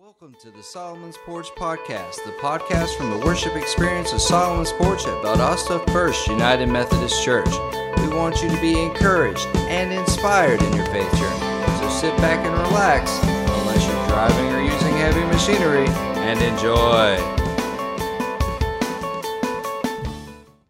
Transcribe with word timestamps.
Welcome 0.00 0.34
to 0.40 0.50
the 0.50 0.62
Solomon's 0.62 1.18
Porch 1.26 1.50
Podcast, 1.56 2.24
the 2.24 2.32
podcast 2.40 2.96
from 2.96 3.10
the 3.10 3.18
worship 3.18 3.54
experience 3.54 4.14
of 4.14 4.22
Solomon's 4.22 4.72
Porch 4.72 5.02
at 5.02 5.22
Valdosta 5.22 5.86
First 5.92 6.26
United 6.26 6.70
Methodist 6.70 7.22
Church. 7.22 7.50
We 7.98 8.08
want 8.08 8.40
you 8.42 8.48
to 8.48 8.58
be 8.62 8.80
encouraged 8.80 9.46
and 9.68 9.92
inspired 9.92 10.62
in 10.62 10.72
your 10.72 10.86
faith 10.86 11.10
journey. 11.18 11.78
So 11.80 11.90
sit 11.90 12.16
back 12.16 12.38
and 12.46 12.54
relax, 12.66 13.12
unless 13.22 13.86
you're 13.86 14.08
driving 14.08 14.46
or 14.54 14.62
using 14.62 14.94
heavy 14.94 15.22
machinery, 15.24 15.86
and 16.24 16.40
enjoy. 16.40 17.18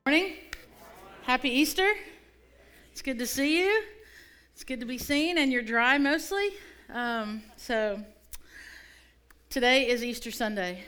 Morning. 0.04 0.32
Happy 1.22 1.50
Easter. 1.50 1.88
It's 2.90 3.00
good 3.00 3.20
to 3.20 3.28
see 3.28 3.60
you. 3.60 3.82
It's 4.54 4.64
good 4.64 4.80
to 4.80 4.86
be 4.86 4.98
seen, 4.98 5.38
and 5.38 5.52
you're 5.52 5.62
dry 5.62 5.98
mostly. 5.98 6.48
Um, 6.92 7.44
so, 7.56 8.00
today 9.50 9.88
is 9.88 10.04
Easter 10.04 10.30
Sunday. 10.30 10.84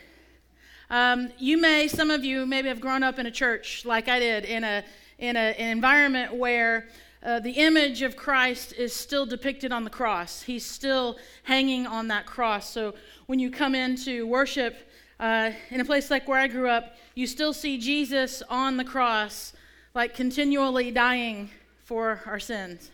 Um, 0.89 1.31
you 1.37 1.61
may, 1.61 1.89
some 1.89 2.13
of 2.13 2.23
you, 2.23 2.47
maybe 2.47 2.69
have 2.69 2.81
grown 2.81 3.03
up 3.03 3.19
in 3.19 3.27
a 3.27 3.31
church 3.31 3.85
like 3.85 4.07
I 4.07 4.21
did, 4.21 4.45
in, 4.45 4.63
a, 4.63 4.85
in 5.19 5.35
a, 5.35 5.51
an 5.59 5.71
environment 5.71 6.33
where 6.33 6.87
uh, 7.25 7.41
the 7.41 7.51
image 7.51 8.03
of 8.03 8.15
Christ 8.15 8.73
is 8.75 8.95
still 8.95 9.27
depicted 9.27 9.73
on 9.73 9.83
the 9.83 9.91
cross. 9.91 10.43
He's 10.43 10.65
still 10.65 11.19
hanging 11.43 11.89
on 11.89 12.07
that 12.09 12.25
cross. 12.25 12.71
So, 12.71 12.95
when 13.27 13.41
you 13.41 13.51
come 13.51 13.75
into 13.75 14.29
worship 14.29 14.89
uh, 15.19 15.51
in 15.71 15.81
a 15.81 15.85
place 15.85 16.09
like 16.09 16.29
where 16.29 16.39
I 16.39 16.47
grew 16.47 16.69
up, 16.69 16.95
you 17.17 17.27
still 17.27 17.53
see 17.53 17.79
Jesus 17.79 18.45
on 18.49 18.77
the 18.77 18.85
cross, 18.85 19.55
like 19.93 20.15
continually 20.15 20.93
dying 20.93 21.51
for 21.83 22.21
our 22.27 22.39
sins. 22.39 22.93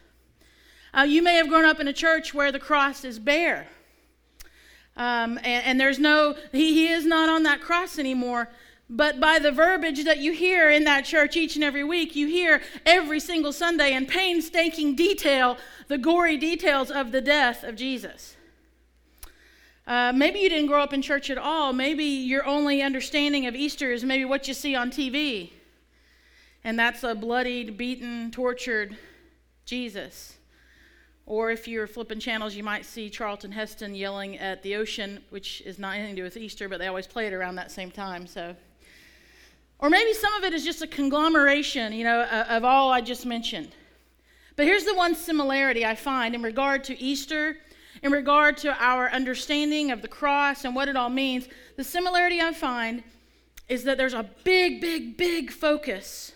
Uh, 0.95 1.03
you 1.03 1.23
may 1.23 1.35
have 1.35 1.51
grown 1.51 1.67
up 1.67 1.79
in 1.79 1.89
a 1.89 1.93
church 1.93 2.33
where 2.33 2.51
the 2.51 2.59
cross 2.59 3.05
is 3.05 3.19
bare. 3.19 3.67
Um, 4.99 5.39
and, 5.39 5.65
and, 5.65 5.81
there's 5.81 6.01
no, 6.01 6.35
he, 6.51 6.75
he 6.75 6.89
is 6.89 7.07
not 7.07 7.29
on 7.29 7.45
that 7.45 7.61
cross 7.61 7.99
anymore. 8.01 8.49
But 8.91 9.21
by 9.21 9.39
the 9.39 9.53
verbiage 9.53 10.05
that 10.05 10.19
you 10.19 10.33
hear 10.33 10.71
in 10.71 10.85
that 10.85 11.05
church 11.05 11.37
each 11.37 11.55
and 11.55 11.63
every 11.63 11.85
week, 11.85 12.17
you 12.17 12.27
hear 12.27 12.63
every 12.85 13.21
single 13.21 13.53
Sunday 13.53 13.95
in 13.95 14.07
painstaking 14.07 14.97
detail 14.97 15.57
the 15.87 15.99
gory 15.99 16.37
details 16.37 16.91
of 16.91 17.13
the 17.13 17.21
death 17.21 17.63
of 17.63 17.77
Jesus. 17.77 18.37
Uh, 19.87 20.13
maybe 20.13 20.41
you 20.41 20.49
didn't 20.49 20.67
grow 20.67 20.83
up 20.83 20.93
in 20.93 21.01
church 21.01 21.31
at 21.31 21.39
all. 21.39 21.73
Maybe 21.73 22.05
your 22.05 22.45
only 22.45 22.83
understanding 22.83 23.47
of 23.47 23.55
Easter 23.55 23.93
is 23.93 24.03
maybe 24.05 24.25
what 24.25 24.49
you 24.49 24.55
see 24.55 24.75
on 24.75 24.91
TV. 24.91 25.53
And 26.65 26.79
that's 26.79 27.05
a 27.05 27.15
bloodied, 27.15 27.79
beaten, 27.79 28.31
tortured 28.31 28.97
Jesus. 29.65 30.38
Or 31.29 31.51
if 31.51 31.69
you're 31.69 31.87
flipping 31.87 32.21
channels, 32.21 32.55
you 32.55 32.63
might 32.63 32.87
see 32.87 33.11
Charlton 33.11 33.53
Heston 33.53 33.95
yelling 33.95 34.39
at 34.39 34.63
the 34.63 34.77
ocean, 34.77 35.23
which 35.29 35.61
is 35.67 35.79
not 35.79 35.95
anything 35.95 36.17
to 36.17 36.23
do 36.23 36.25
with 36.25 36.39
Easter, 36.39 36.71
but 36.71 36.79
they 36.79 36.87
always 36.87 37.07
play 37.07 37.27
it 37.27 37.35
around 37.35 37.57
that 37.57 37.71
same 37.71 37.91
time. 37.91 38.27
So, 38.27 38.57
or 39.79 39.91
maybe 39.91 40.15
some 40.15 40.33
of 40.37 40.45
it 40.45 40.55
is 40.55 40.65
just 40.65 40.81
a 40.81 40.87
conglomeration, 40.87 41.93
you 41.93 42.03
know, 42.03 42.23
of 42.23 42.65
all 42.65 42.91
I 42.91 43.03
just 43.03 43.27
mentioned. 43.27 43.75
But 44.57 44.65
here's 44.65 44.85
the 44.85 44.95
one 44.95 45.15
similarity 45.15 45.85
I 45.85 45.97
find 45.97 46.35
in 46.35 46.43
regard 46.43 46.83
to 46.85 46.99
Easter, 46.99 47.59
in 48.03 48.11
regard 48.11 48.57
to 48.59 48.75
our 48.83 49.11
understanding 49.11 49.91
of 49.91 50.01
the 50.01 50.09
cross 50.09 50.65
and 50.65 50.75
what 50.75 50.89
it 50.89 50.97
all 50.97 51.11
means. 51.11 51.47
The 51.77 51.85
similarity 51.85 52.41
I 52.41 52.55
find 52.55 53.03
is 53.69 53.85
that 53.85 53.99
there's 53.99 54.15
a 54.15 54.31
big, 54.45 54.81
big, 54.81 55.19
big 55.19 55.51
focus 55.51 56.33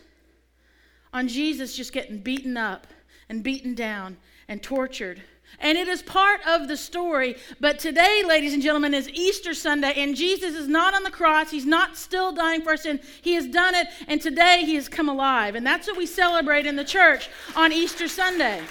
on 1.14 1.28
Jesus 1.28 1.74
just 1.74 1.94
getting 1.94 2.18
beaten 2.18 2.58
up 2.58 2.86
and 3.30 3.42
beaten 3.42 3.74
down 3.74 4.18
and 4.48 4.62
tortured. 4.62 5.22
And 5.58 5.76
it 5.76 5.86
is 5.86 6.02
part 6.02 6.40
of 6.46 6.66
the 6.66 6.76
story. 6.76 7.36
But 7.60 7.78
today, 7.78 8.22
ladies 8.26 8.54
and 8.54 8.62
gentlemen, 8.62 8.94
is 8.94 9.08
Easter 9.10 9.54
Sunday, 9.54 9.92
and 9.96 10.16
Jesus 10.16 10.54
is 10.54 10.66
not 10.66 10.94
on 10.94 11.02
the 11.02 11.10
cross. 11.10 11.50
He's 11.50 11.66
not 11.66 11.96
still 11.96 12.32
dying 12.32 12.62
for 12.62 12.70
our 12.70 12.76
sin. 12.76 13.00
He 13.20 13.34
has 13.34 13.46
done 13.46 13.74
it, 13.74 13.88
and 14.08 14.20
today 14.20 14.62
he 14.64 14.74
has 14.76 14.88
come 14.88 15.08
alive. 15.08 15.54
And 15.54 15.66
that's 15.66 15.86
what 15.86 15.96
we 15.96 16.06
celebrate 16.06 16.66
in 16.66 16.76
the 16.76 16.84
church 16.84 17.28
on 17.54 17.72
Easter 17.72 18.08
Sunday. 18.08 18.62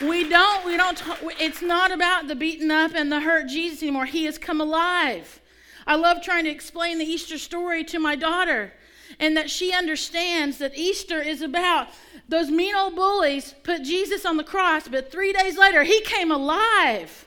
We 0.00 0.28
don't, 0.28 0.64
we 0.64 0.76
don't, 0.76 1.02
it's 1.40 1.62
not 1.62 1.90
about 1.90 2.28
the 2.28 2.36
beaten 2.36 2.70
up 2.70 2.92
and 2.94 3.10
the 3.10 3.20
hurt 3.20 3.48
Jesus 3.48 3.82
anymore. 3.82 4.04
He 4.04 4.26
has 4.26 4.38
come 4.38 4.60
alive. 4.60 5.40
I 5.86 5.96
love 5.96 6.22
trying 6.22 6.44
to 6.44 6.50
explain 6.50 6.98
the 6.98 7.04
Easter 7.04 7.38
story 7.38 7.82
to 7.84 7.98
my 7.98 8.14
daughter 8.14 8.72
and 9.20 9.36
that 9.36 9.50
she 9.50 9.72
understands 9.72 10.58
that 10.58 10.76
Easter 10.76 11.20
is 11.20 11.42
about 11.42 11.88
those 12.28 12.50
mean 12.50 12.74
old 12.74 12.94
bullies 12.94 13.54
put 13.62 13.82
Jesus 13.82 14.26
on 14.26 14.36
the 14.36 14.44
cross, 14.44 14.86
but 14.86 15.10
three 15.10 15.32
days 15.32 15.56
later, 15.56 15.82
he 15.82 16.00
came 16.02 16.30
alive. 16.30 17.26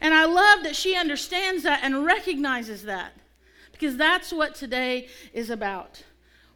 And 0.00 0.14
I 0.14 0.24
love 0.24 0.62
that 0.62 0.76
she 0.76 0.94
understands 0.94 1.64
that 1.64 1.80
and 1.82 2.04
recognizes 2.04 2.84
that 2.84 3.12
because 3.72 3.96
that's 3.96 4.32
what 4.32 4.54
today 4.54 5.08
is 5.32 5.50
about. 5.50 6.04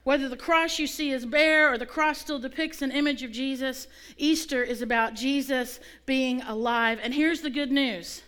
Whether 0.05 0.29
the 0.29 0.37
cross 0.37 0.79
you 0.79 0.87
see 0.87 1.11
is 1.11 1.27
bare 1.27 1.73
or 1.73 1.79
the 1.79 1.85
cross 1.85 2.19
still 2.19 2.39
depicts 2.39 2.81
an 2.81 2.91
image 2.91 3.23
of 3.23 3.33
Jesus, 3.33 3.89
Easter 4.17 4.63
is 4.63 4.83
about 4.83 5.15
Jesus 5.15 5.81
being 6.07 6.41
alive. 6.43 6.99
And 7.03 7.13
here's 7.13 7.43
the 7.43 7.51
good 7.51 7.71
news 7.71 8.23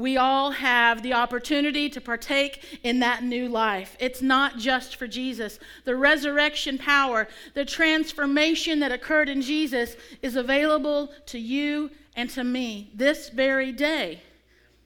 we 0.00 0.16
all 0.16 0.50
have 0.50 1.02
the 1.02 1.12
opportunity 1.12 1.88
to 1.90 2.00
partake 2.00 2.80
in 2.82 3.00
that 3.00 3.22
new 3.22 3.48
life. 3.48 3.96
It's 4.00 4.22
not 4.22 4.58
just 4.58 4.96
for 4.96 5.06
Jesus. 5.06 5.58
The 5.84 5.96
resurrection 5.96 6.78
power, 6.78 7.28
the 7.54 7.64
transformation 7.64 8.80
that 8.80 8.92
occurred 8.92 9.28
in 9.28 9.42
Jesus 9.42 9.96
is 10.22 10.36
available 10.36 11.12
to 11.26 11.38
you 11.38 11.90
and 12.16 12.28
to 12.30 12.42
me 12.42 12.90
this 12.94 13.28
very 13.28 13.72
day 13.72 14.22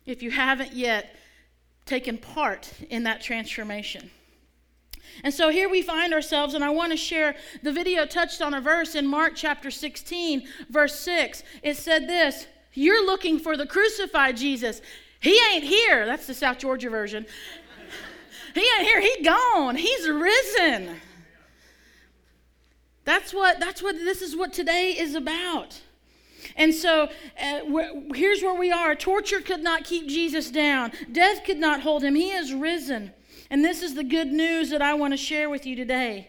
if 0.07 0.23
you 0.23 0.31
haven't 0.31 0.73
yet 0.73 1.15
taken 1.87 2.19
part 2.19 2.73
in 2.91 3.05
that 3.05 3.23
transformation. 3.23 4.11
And 5.23 5.33
so 5.33 5.49
here 5.49 5.69
we 5.69 5.81
find 5.83 6.13
ourselves, 6.13 6.55
and 6.55 6.65
I 6.65 6.71
want 6.71 6.91
to 6.93 6.97
share 6.97 7.37
the 7.63 7.73
video 7.73 8.05
touched 8.05 8.43
on 8.43 8.55
a 8.55 8.61
verse 8.61 8.95
in 8.95 9.07
Mark 9.07 9.35
chapter 9.37 9.71
16, 9.71 10.47
verse 10.69 10.99
6. 10.99 11.43
It 11.63 11.77
said 11.77 12.09
this 12.09 12.47
you're 12.75 13.07
looking 13.07 13.39
for 13.39 13.57
the 13.57 13.67
crucified 13.67 14.37
Jesus. 14.37 14.83
He 15.25 15.41
ain't 15.53 15.65
here. 15.65 16.05
That's 16.05 16.27
the 16.27 16.35
South 16.35 16.59
Georgia 16.59 16.91
version. 16.91 17.25
he 18.53 18.61
ain't 18.61 18.87
here. 18.87 19.01
He 19.01 19.23
gone. 19.23 19.75
He's 19.75 20.07
risen. 20.07 20.97
That's 23.07 23.33
what 23.33 23.59
that's 23.59 23.83
what 23.83 23.97
this 23.97 24.21
is 24.21 24.37
what 24.37 24.53
today 24.53 24.91
is 24.91 25.15
about. 25.15 25.81
And 26.57 26.75
so 26.75 27.09
uh, 27.41 27.61
here's 28.15 28.43
where 28.43 28.55
we 28.55 28.71
are. 28.71 28.95
Torture 28.95 29.41
could 29.41 29.63
not 29.63 29.85
keep 29.85 30.09
Jesus 30.09 30.51
down. 30.51 30.93
Death 31.11 31.43
could 31.45 31.57
not 31.57 31.81
hold 31.81 32.05
him. 32.05 32.17
He 32.17 32.31
is 32.31 32.53
risen. 32.53 33.11
And 33.49 33.65
this 33.65 33.83
is 33.83 33.95
the 33.95 34.05
good 34.05 34.29
news 34.31 34.69
that 34.69 34.83
I 34.83 34.93
want 34.93 35.15
to 35.15 35.17
share 35.17 35.49
with 35.49 35.65
you 35.65 35.75
today. 35.75 36.29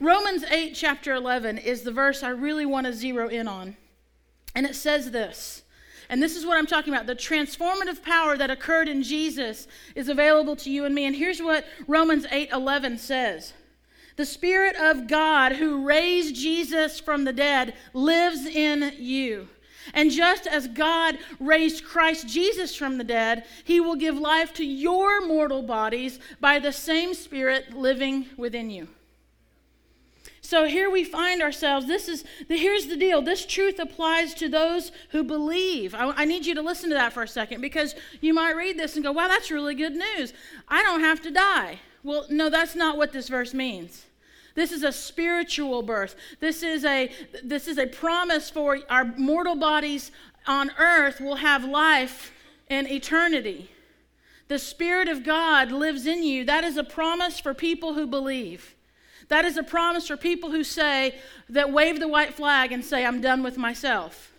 Romans 0.00 0.42
8 0.42 0.74
chapter 0.74 1.14
11 1.14 1.58
is 1.58 1.82
the 1.82 1.92
verse 1.92 2.24
I 2.24 2.30
really 2.30 2.66
want 2.66 2.88
to 2.88 2.92
zero 2.92 3.28
in 3.28 3.46
on. 3.46 3.76
And 4.56 4.66
it 4.66 4.74
says 4.74 5.12
this 5.12 5.62
and 6.10 6.20
this 6.20 6.36
is 6.36 6.44
what 6.44 6.58
I'm 6.58 6.66
talking 6.66 6.92
about. 6.92 7.06
The 7.06 7.14
transformative 7.14 8.02
power 8.02 8.36
that 8.36 8.50
occurred 8.50 8.88
in 8.88 9.04
Jesus 9.04 9.68
is 9.94 10.08
available 10.08 10.56
to 10.56 10.70
you 10.70 10.84
and 10.84 10.92
me. 10.92 11.06
And 11.06 11.14
here's 11.14 11.40
what 11.40 11.64
Romans 11.86 12.26
8:11 12.32 12.98
says. 12.98 13.52
The 14.16 14.26
Spirit 14.26 14.74
of 14.74 15.06
God 15.06 15.52
who 15.52 15.86
raised 15.86 16.34
Jesus 16.34 16.98
from 16.98 17.24
the 17.24 17.32
dead 17.32 17.74
lives 17.94 18.44
in 18.44 18.92
you. 18.98 19.48
And 19.94 20.10
just 20.10 20.48
as 20.48 20.66
God 20.66 21.16
raised 21.38 21.84
Christ 21.84 22.26
Jesus 22.26 22.74
from 22.74 22.98
the 22.98 23.04
dead, 23.04 23.46
he 23.64 23.80
will 23.80 23.94
give 23.94 24.18
life 24.18 24.52
to 24.54 24.66
your 24.66 25.24
mortal 25.24 25.62
bodies 25.62 26.18
by 26.40 26.58
the 26.58 26.72
same 26.72 27.14
Spirit 27.14 27.72
living 27.72 28.26
within 28.36 28.68
you. 28.68 28.88
So 30.40 30.64
here 30.64 30.90
we 30.90 31.04
find 31.04 31.42
ourselves. 31.42 31.86
This 31.86 32.08
is 32.08 32.24
the, 32.48 32.56
here's 32.56 32.86
the 32.86 32.96
deal. 32.96 33.22
This 33.22 33.46
truth 33.46 33.78
applies 33.78 34.34
to 34.34 34.48
those 34.48 34.90
who 35.10 35.22
believe. 35.22 35.94
I, 35.94 36.10
I 36.16 36.24
need 36.24 36.44
you 36.44 36.54
to 36.56 36.62
listen 36.62 36.88
to 36.90 36.94
that 36.96 37.12
for 37.12 37.22
a 37.22 37.28
second 37.28 37.60
because 37.60 37.94
you 38.20 38.34
might 38.34 38.56
read 38.56 38.78
this 38.78 38.96
and 38.96 39.04
go, 39.04 39.12
"Wow, 39.12 39.28
that's 39.28 39.50
really 39.50 39.74
good 39.74 39.94
news. 39.94 40.32
I 40.68 40.82
don't 40.82 41.00
have 41.00 41.20
to 41.22 41.30
die." 41.30 41.78
Well, 42.02 42.26
no, 42.30 42.50
that's 42.50 42.74
not 42.74 42.96
what 42.96 43.12
this 43.12 43.28
verse 43.28 43.54
means. 43.54 44.06
This 44.54 44.72
is 44.72 44.82
a 44.82 44.92
spiritual 44.92 45.82
birth. 45.82 46.16
This 46.40 46.62
is 46.62 46.84
a 46.84 47.12
this 47.44 47.68
is 47.68 47.78
a 47.78 47.86
promise 47.86 48.50
for 48.50 48.80
our 48.88 49.04
mortal 49.04 49.54
bodies 49.56 50.10
on 50.46 50.72
earth 50.78 51.20
will 51.20 51.36
have 51.36 51.64
life 51.64 52.32
in 52.68 52.86
eternity. 52.86 53.70
The 54.48 54.58
Spirit 54.58 55.08
of 55.08 55.22
God 55.22 55.70
lives 55.70 56.06
in 56.06 56.24
you. 56.24 56.44
That 56.44 56.64
is 56.64 56.76
a 56.76 56.82
promise 56.82 57.38
for 57.38 57.54
people 57.54 57.94
who 57.94 58.06
believe. 58.06 58.74
That 59.30 59.44
is 59.44 59.56
a 59.56 59.62
promise 59.62 60.08
for 60.08 60.16
people 60.16 60.50
who 60.50 60.64
say, 60.64 61.14
that 61.48 61.72
wave 61.72 62.00
the 62.00 62.08
white 62.08 62.34
flag 62.34 62.72
and 62.72 62.84
say, 62.84 63.06
I'm 63.06 63.20
done 63.20 63.42
with 63.42 63.56
myself. 63.56 64.32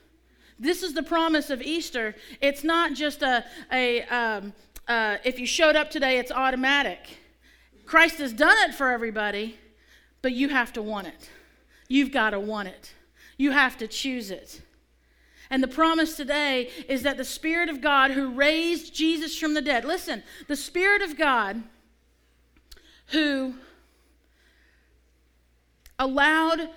This 0.59 0.83
is 0.83 0.93
the 0.93 1.01
promise 1.01 1.49
of 1.49 1.61
Easter. 1.61 2.13
It's 2.41 2.63
not 2.63 2.93
just 2.93 3.23
a, 3.23 3.45
a 3.71 4.03
um, 4.03 4.53
uh, 4.87 5.17
if 5.23 5.39
you 5.39 5.47
showed 5.47 5.77
up 5.77 5.89
today, 5.89 6.19
it's 6.19 6.31
automatic. 6.31 6.99
Christ 7.85 8.17
has 8.19 8.33
done 8.33 8.55
it 8.69 8.75
for 8.75 8.89
everybody, 8.89 9.57
but 10.21 10.33
you 10.33 10.49
have 10.49 10.73
to 10.73 10.81
want 10.81 11.07
it. 11.07 11.29
You've 11.87 12.11
got 12.11 12.31
to 12.31 12.39
want 12.39 12.67
it. 12.67 12.93
You 13.37 13.51
have 13.51 13.77
to 13.77 13.87
choose 13.87 14.29
it. 14.29 14.61
And 15.49 15.63
the 15.63 15.69
promise 15.69 16.17
today 16.17 16.69
is 16.89 17.03
that 17.03 17.15
the 17.15 17.25
Spirit 17.25 17.69
of 17.69 17.81
God 17.81 18.11
who 18.11 18.31
raised 18.31 18.93
Jesus 18.93 19.37
from 19.37 19.53
the 19.53 19.61
dead, 19.61 19.85
listen, 19.85 20.23
the 20.47 20.55
Spirit 20.57 21.01
of 21.01 21.17
God 21.17 21.63
who 23.07 23.55
allowed 26.01 26.67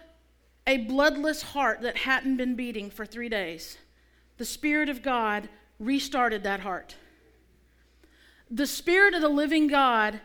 a 0.67 0.76
bloodless 0.76 1.41
heart 1.41 1.81
that 1.81 1.97
hadn't 1.97 2.37
been 2.37 2.55
beating 2.55 2.91
for 2.91 3.06
three 3.06 3.31
days, 3.31 3.79
the 4.37 4.44
Spirit 4.44 4.91
of 4.91 5.03
God 5.03 5.49
restarted 5.81 6.43
that 6.43 6.61
heart. 6.61 6.97
The 8.50 8.67
Spirit 8.67 9.15
of 9.15 9.23
the 9.23 9.31
living 9.31 9.67
God 9.67 10.21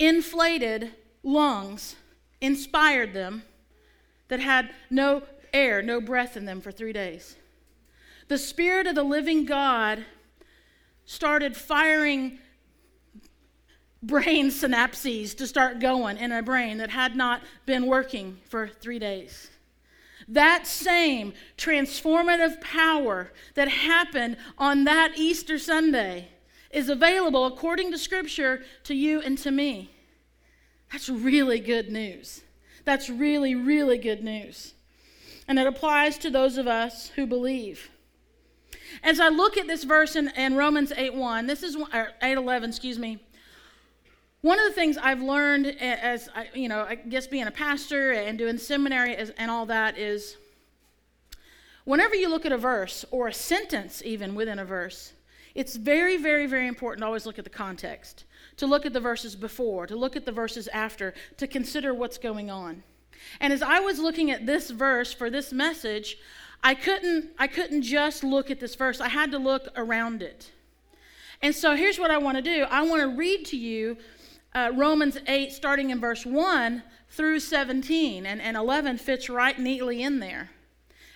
inflated 0.00 0.92
lungs, 1.22 1.94
inspired 2.40 3.14
them 3.14 3.44
that 4.26 4.40
had 4.40 4.70
no 4.90 5.22
air, 5.52 5.80
no 5.80 6.00
breath 6.00 6.36
in 6.36 6.44
them 6.44 6.60
for 6.60 6.72
three 6.72 6.92
days. 6.92 7.36
The 8.26 8.38
Spirit 8.38 8.88
of 8.88 8.96
the 8.96 9.04
living 9.04 9.44
God 9.44 10.04
started 11.04 11.56
firing 11.56 12.40
brain 14.02 14.48
synapses 14.48 15.36
to 15.36 15.46
start 15.46 15.78
going 15.78 16.16
in 16.16 16.32
a 16.32 16.42
brain 16.42 16.78
that 16.78 16.90
had 16.90 17.14
not 17.14 17.42
been 17.66 17.86
working 17.86 18.38
for 18.48 18.68
three 18.68 18.98
days. 18.98 19.50
That 20.28 20.66
same 20.66 21.32
transformative 21.58 22.60
power 22.60 23.32
that 23.54 23.68
happened 23.68 24.36
on 24.58 24.84
that 24.84 25.12
Easter 25.16 25.58
Sunday 25.58 26.28
is 26.70 26.88
available, 26.88 27.46
according 27.46 27.90
to 27.90 27.98
Scripture, 27.98 28.62
to 28.84 28.94
you 28.94 29.20
and 29.20 29.36
to 29.38 29.50
me. 29.50 29.90
That's 30.92 31.08
really 31.08 31.60
good 31.60 31.90
news. 31.90 32.42
That's 32.84 33.10
really, 33.10 33.54
really 33.54 33.98
good 33.98 34.22
news. 34.22 34.74
And 35.48 35.58
it 35.58 35.66
applies 35.66 36.16
to 36.18 36.30
those 36.30 36.58
of 36.58 36.66
us 36.66 37.08
who 37.10 37.26
believe. 37.26 37.90
As 39.02 39.20
I 39.20 39.28
look 39.28 39.56
at 39.56 39.66
this 39.66 39.84
verse 39.84 40.16
in, 40.16 40.28
in 40.36 40.56
Romans 40.56 40.92
8 40.96 41.14
1, 41.14 41.46
this 41.46 41.62
is 41.62 41.76
8 41.92 42.06
11, 42.22 42.70
excuse 42.70 42.98
me. 42.98 43.18
One 44.42 44.58
of 44.58 44.64
the 44.66 44.72
things 44.72 44.96
I've 44.96 45.20
learned 45.20 45.66
as, 45.66 46.30
you 46.54 46.68
know, 46.68 46.86
I 46.88 46.94
guess 46.94 47.26
being 47.26 47.46
a 47.46 47.50
pastor 47.50 48.12
and 48.12 48.38
doing 48.38 48.56
seminary 48.56 49.14
and 49.36 49.50
all 49.50 49.66
that 49.66 49.98
is 49.98 50.38
whenever 51.84 52.14
you 52.14 52.30
look 52.30 52.46
at 52.46 52.52
a 52.52 52.56
verse 52.56 53.04
or 53.10 53.28
a 53.28 53.34
sentence, 53.34 54.02
even 54.02 54.34
within 54.34 54.58
a 54.58 54.64
verse, 54.64 55.12
it's 55.54 55.76
very, 55.76 56.16
very, 56.16 56.46
very 56.46 56.68
important 56.68 57.02
to 57.02 57.06
always 57.06 57.26
look 57.26 57.38
at 57.38 57.44
the 57.44 57.50
context, 57.50 58.24
to 58.56 58.66
look 58.66 58.86
at 58.86 58.94
the 58.94 59.00
verses 59.00 59.36
before, 59.36 59.86
to 59.86 59.96
look 59.96 60.16
at 60.16 60.24
the 60.24 60.32
verses 60.32 60.68
after, 60.68 61.12
to 61.36 61.46
consider 61.46 61.92
what's 61.92 62.16
going 62.16 62.50
on. 62.50 62.82
And 63.40 63.52
as 63.52 63.60
I 63.60 63.80
was 63.80 63.98
looking 63.98 64.30
at 64.30 64.46
this 64.46 64.70
verse 64.70 65.12
for 65.12 65.28
this 65.28 65.52
message, 65.52 66.16
I 66.64 66.74
couldn't, 66.74 67.30
I 67.38 67.46
couldn't 67.46 67.82
just 67.82 68.24
look 68.24 68.50
at 68.50 68.58
this 68.58 68.74
verse, 68.74 69.02
I 69.02 69.08
had 69.08 69.32
to 69.32 69.38
look 69.38 69.68
around 69.76 70.22
it. 70.22 70.50
And 71.42 71.54
so 71.54 71.74
here's 71.74 71.98
what 71.98 72.10
I 72.10 72.16
want 72.16 72.38
to 72.38 72.42
do 72.42 72.64
I 72.70 72.82
want 72.82 73.02
to 73.02 73.08
read 73.08 73.44
to 73.46 73.56
you 73.58 73.98
uh, 74.54 74.72
Romans 74.74 75.18
8, 75.26 75.52
starting 75.52 75.90
in 75.90 76.00
verse 76.00 76.26
1 76.26 76.82
through 77.08 77.40
17, 77.40 78.26
and, 78.26 78.40
and 78.40 78.56
11 78.56 78.98
fits 78.98 79.28
right 79.28 79.58
neatly 79.58 80.02
in 80.02 80.20
there. 80.20 80.50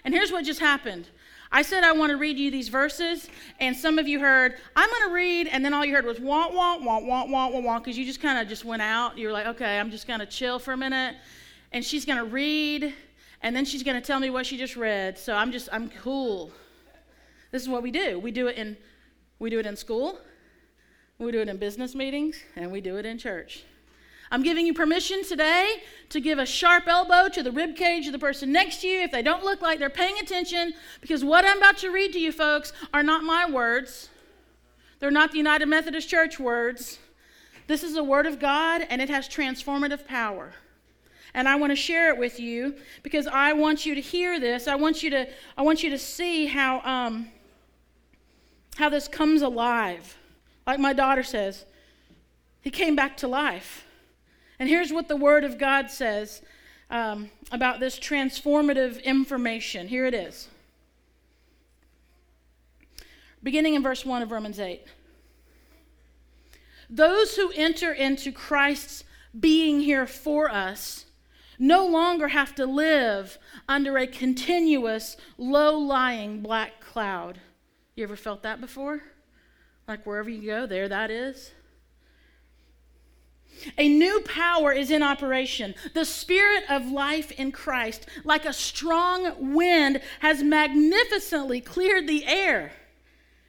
And 0.05 0.13
here's 0.13 0.31
what 0.31 0.45
just 0.45 0.61
happened. 0.61 1.09
I 1.51 1.63
said 1.63 1.85
I 1.85 1.93
want 1.93 2.11
to 2.11 2.17
read 2.17 2.37
you 2.37 2.51
these 2.51 2.69
verses, 2.69 3.29
and 3.61 3.77
some 3.77 3.99
of 3.99 4.09
you 4.09 4.19
heard, 4.19 4.57
I'm 4.75 4.91
going 4.91 5.09
to 5.09 5.15
read, 5.15 5.47
and 5.47 5.65
then 5.65 5.73
all 5.73 5.85
you 5.85 5.95
heard 5.95 6.05
was 6.05 6.19
wah, 6.19 6.49
wah, 6.49 6.79
wah, 6.79 6.99
wah, 6.99 7.25
wah, 7.27 7.49
wah, 7.49 7.61
wah, 7.61 7.79
because 7.79 7.97
you 7.97 8.05
just 8.05 8.21
kind 8.21 8.39
of 8.39 8.49
just 8.49 8.65
went 8.65 8.83
out. 8.83 9.17
You 9.17 9.29
were 9.29 9.33
like, 9.33 9.47
okay, 9.47 9.79
I'm 9.79 9.91
just 9.91 10.09
going 10.09 10.21
to 10.21 10.27
chill 10.27 10.59
for 10.59 10.73
a 10.73 10.77
minute. 10.77 11.15
And 11.71 11.85
she's 11.85 12.05
going 12.05 12.19
to 12.19 12.25
read, 12.25 12.93
and 13.41 13.55
then 13.55 13.65
she's 13.65 13.85
going 13.85 13.95
to 13.95 14.05
tell 14.05 14.19
me 14.19 14.31
what 14.31 14.47
she 14.47 14.57
just 14.57 14.75
read. 14.75 15.17
So 15.17 15.35
I'm 15.35 15.53
just, 15.53 15.69
I'm 15.73 15.91
cool. 15.91 16.51
This 17.53 17.63
is 17.63 17.69
what 17.69 17.85
we 17.85 17.93
do. 17.93 18.19
We 18.19 18.33
do 18.33 18.49
it 18.49 18.57
in, 18.57 18.77
we 19.39 19.49
do 19.49 19.61
it 19.61 19.67
in 19.67 19.77
school, 19.77 20.19
we 21.19 21.33
do 21.33 21.41
it 21.41 21.49
in 21.49 21.57
business 21.57 21.95
meetings, 21.95 22.43
and 22.57 22.71
we 22.73 22.81
do 22.81 22.97
it 22.97 23.07
in 23.07 23.19
church. 23.19 23.65
I'm 24.31 24.43
giving 24.43 24.67
you 24.67 24.75
permission 24.75 25.23
today 25.23 25.83
to 26.09 26.21
give 26.21 26.39
a 26.39 26.47
sharp 26.47 26.89
elbow 26.89 27.29
to 27.29 27.43
the 27.43 27.53
rib 27.53 27.77
cage 27.77 28.07
of 28.07 28.13
the 28.13 28.19
person 28.19 28.51
next 28.51 28.81
to 28.81 28.89
you 28.89 29.03
if 29.03 29.13
they 29.13 29.23
don't 29.23 29.45
look 29.45 29.63
like 29.63 29.79
they're 29.79 29.91
paying 29.91 30.19
attention, 30.19 30.75
because 31.01 31.25
what 31.25 31.45
I'm 31.45 31.59
about 31.59 31.79
to 31.79 31.91
read 31.91 32.13
to 32.15 32.19
you 32.19 32.33
folks 32.33 32.73
are 32.93 33.03
not 33.03 33.23
my 33.23 33.49
words. 33.49 34.09
They're 34.99 35.11
not 35.11 35.31
the 35.31 35.39
United 35.39 35.67
Methodist 35.67 36.09
Church 36.09 36.41
words. 36.41 36.99
This 37.67 37.83
is 37.83 37.95
the 37.95 38.05
Word 38.05 38.27
of 38.27 38.41
God, 38.41 38.87
and 38.91 39.01
it 39.01 39.09
has 39.09 39.29
transformative 39.29 40.07
power. 40.07 40.53
And 41.33 41.49
I 41.49 41.57
want 41.57 41.71
to 41.71 41.77
share 41.77 42.11
it 42.11 42.19
with 42.19 42.41
you 42.41 42.75
because 43.03 43.27
I 43.27 43.53
want 43.53 43.87
you 43.87 43.95
to 43.95 44.01
hear 44.01 44.41
this. 44.41 44.67
I 44.69 44.77
want 44.77 45.03
you 45.03 45.11
to, 45.11 45.29
I 45.57 45.63
want 45.63 45.83
you 45.83 45.91
to 45.91 45.99
see 45.99 46.47
how, 46.47 46.81
um, 46.81 47.29
how 48.77 48.89
this 48.89 49.09
comes 49.09 49.43
alive. 49.43 50.17
Like 50.67 50.81
my 50.81 50.93
daughter 50.93 51.23
says, 51.23 51.65
he 52.61 52.71
came 52.71 52.97
back 52.97 53.17
to 53.19 53.29
life. 53.29 53.85
And 54.59 54.69
here's 54.69 54.93
what 54.93 55.09
the 55.09 55.17
Word 55.17 55.45
of 55.45 55.59
God 55.59 55.91
says 55.91 56.43
um, 56.91 57.31
about 57.53 57.81
this 57.81 57.99
transformative 57.99 59.03
information. 59.05 59.89
Here 59.89 60.07
it 60.07 60.15
is. 60.15 60.49
Beginning 63.43 63.75
in 63.75 63.83
verse 63.83 64.07
1 64.07 64.23
of 64.23 64.31
Romans 64.31 64.59
8. 64.59 64.83
Those 66.89 67.37
who 67.37 67.53
enter 67.55 67.93
into 67.93 68.33
Christ's 68.33 69.05
being 69.39 69.81
here 69.81 70.07
for 70.07 70.51
us 70.51 71.07
no 71.59 71.87
longer 71.87 72.29
have 72.29 72.55
to 72.55 72.67
live 72.67 73.39
under 73.69 73.99
a 73.99 74.07
continuous, 74.07 75.17
low 75.37 75.77
lying 75.77 76.41
black 76.41 76.81
cloud. 76.81 77.41
You 77.95 78.05
ever 78.05 78.17
felt 78.17 78.43
that 78.43 78.61
before? 78.61 79.03
Like 79.87 80.07
wherever 80.07 80.31
you 80.31 80.47
go, 80.47 80.67
there 80.67 80.89
that 80.89 81.11
is. 81.11 81.53
A 83.79 83.89
new 83.89 84.21
power 84.21 84.73
is 84.73 84.91
in 84.91 85.03
operation. 85.03 85.75
The 85.95 86.05
spirit 86.05 86.65
of 86.69 86.91
life 86.91 87.31
in 87.33 87.53
Christ, 87.53 88.07
like 88.25 88.45
a 88.45 88.53
strong 88.53 89.55
wind, 89.55 90.01
has 90.21 90.43
magnificently 90.43 91.61
cleared 91.61 92.07
the 92.07 92.27
air, 92.27 92.73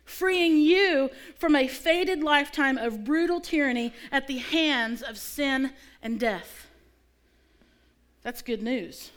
freeing 0.03 0.57
you 0.57 1.09
from 1.37 1.55
a 1.55 1.67
faded 1.67 2.21
lifetime 2.21 2.77
of 2.77 3.03
brutal 3.03 3.41
tyranny 3.41 3.93
at 4.11 4.27
the 4.27 4.37
hands 4.37 5.01
of 5.01 5.17
sin 5.17 5.71
and 6.01 6.19
death. 6.19 6.67
That's 8.21 8.41
good 8.41 8.61
news. 8.61 9.11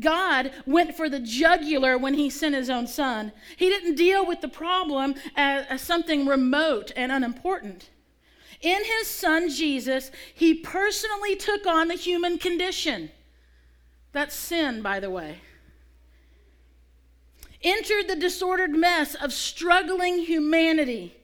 God 0.00 0.52
went 0.66 0.96
for 0.96 1.08
the 1.08 1.20
jugular 1.20 1.96
when 1.96 2.14
he 2.14 2.30
sent 2.30 2.54
his 2.54 2.70
own 2.70 2.86
son. 2.86 3.32
He 3.56 3.68
didn't 3.68 3.96
deal 3.96 4.26
with 4.26 4.40
the 4.40 4.48
problem 4.48 5.14
as, 5.36 5.66
as, 5.68 5.80
something 5.80 6.26
remote 6.26 6.92
and 6.96 7.12
unimportant. 7.12 7.90
In 8.60 8.82
his 8.84 9.08
son 9.08 9.50
Jesus, 9.50 10.10
he 10.34 10.54
personally 10.54 11.36
took 11.36 11.66
on 11.66 11.88
the 11.88 11.94
human 11.94 12.38
condition. 12.38 13.10
That's 14.12 14.34
sin, 14.34 14.80
by 14.80 15.00
the 15.00 15.10
way. 15.10 15.38
Entered 17.62 18.08
the 18.08 18.16
disordered 18.16 18.72
mess 18.72 19.14
of 19.14 19.32
struggling 19.32 20.18
humanity 20.18 21.16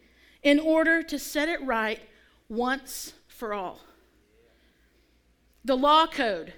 in 0.43 0.59
order 0.59 1.03
to 1.03 1.19
set 1.19 1.49
it 1.49 1.63
right 1.63 2.01
once 2.49 3.13
for 3.29 3.55
all. 3.55 3.81
The 5.65 5.77
law 5.77 6.07
code 6.07 6.55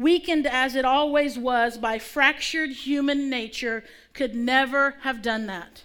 weakened 0.00 0.46
as 0.46 0.74
it 0.74 0.84
always 0.84 1.38
was 1.38 1.76
by 1.76 1.98
fractured 1.98 2.70
human 2.70 3.28
nature, 3.28 3.84
could 4.14 4.34
never 4.34 4.96
have 5.02 5.20
done 5.20 5.46
that. 5.46 5.84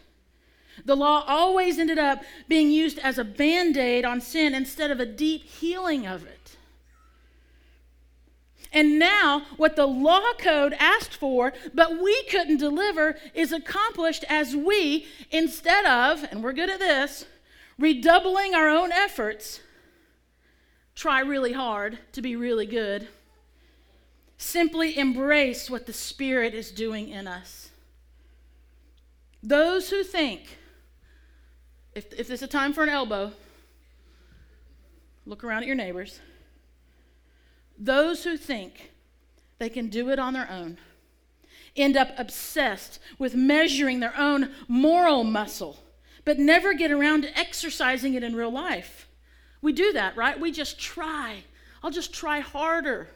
The 0.86 0.96
law 0.96 1.24
always 1.28 1.78
ended 1.78 2.00
up 2.00 2.24
being 2.48 2.72
used 2.72 2.98
as 3.00 3.18
a 3.18 3.24
band 3.24 3.78
aid 3.78 4.06
on 4.06 4.22
sin 4.22 4.54
instead 4.56 4.90
of 4.90 5.00
a 5.00 5.06
deep 5.06 5.44
healing 5.44 6.08
of 6.08 6.26
it. 6.26 6.58
And 8.72 9.00
now, 9.00 9.44
what 9.56 9.76
the 9.78 9.86
law 9.86 10.34
code 10.38 10.74
asked 10.80 11.14
for, 11.14 11.54
but 11.74 12.02
we 12.02 12.24
couldn't 12.24 12.58
deliver, 12.58 13.18
is 13.34 13.54
accomplished 13.54 14.26
as 14.28 14.56
we, 14.56 15.08
instead 15.32 15.86
of, 15.86 16.26
and 16.30 16.44
we're 16.44 16.52
good 16.52 16.70
at 16.70 16.80
this, 16.80 17.26
redoubling 17.78 18.54
our 18.54 18.70
own 18.70 18.92
efforts, 18.92 19.62
try 20.94 21.22
really 21.22 21.54
hard 21.54 22.00
to 22.14 22.22
be 22.22 22.36
really 22.36 22.66
good 22.66 23.08
Simply 24.38 24.98
embrace 24.98 25.70
what 25.70 25.86
the 25.86 25.94
Spirit 25.94 26.54
is 26.54 26.72
doing 26.72 27.10
in 27.10 27.28
us. 27.28 27.70
Those 29.42 29.90
who 29.90 30.04
think, 30.04 30.58
if, 31.94 32.12
if 32.14 32.28
there's 32.28 32.42
a 32.42 32.48
time 32.48 32.74
for 32.74 32.84
an 32.84 32.90
elbow, 32.90 33.32
look 35.26 35.44
around 35.44 35.62
at 35.62 35.68
your 35.68 35.76
neighbors. 35.76 36.20
Those 37.78 38.24
who 38.24 38.38
think 38.38 38.92
they 39.60 39.70
can 39.70 39.90
do 39.90 40.10
it 40.10 40.20
on 40.20 40.34
their 40.34 40.50
own 40.50 40.78
end 41.76 41.98
up 41.98 42.10
obsessed 42.18 43.00
with 43.20 43.36
measuring 43.36 44.00
their 44.00 44.18
own 44.18 44.52
moral 44.68 45.24
muscle, 45.24 45.78
but 46.24 46.40
never 46.40 46.74
get 46.74 46.92
around 46.92 47.24
to 47.24 47.38
exercising 47.38 48.14
it 48.14 48.24
in 48.24 48.36
real 48.36 48.52
life. 48.52 49.08
We 49.62 49.74
do 49.74 49.94
that, 49.94 50.16
right? 50.16 50.40
We 50.40 50.52
just 50.52 50.80
try. 50.80 51.44
I'll 51.84 51.92
just 51.92 52.14
try 52.14 52.40
harder. 52.40 53.10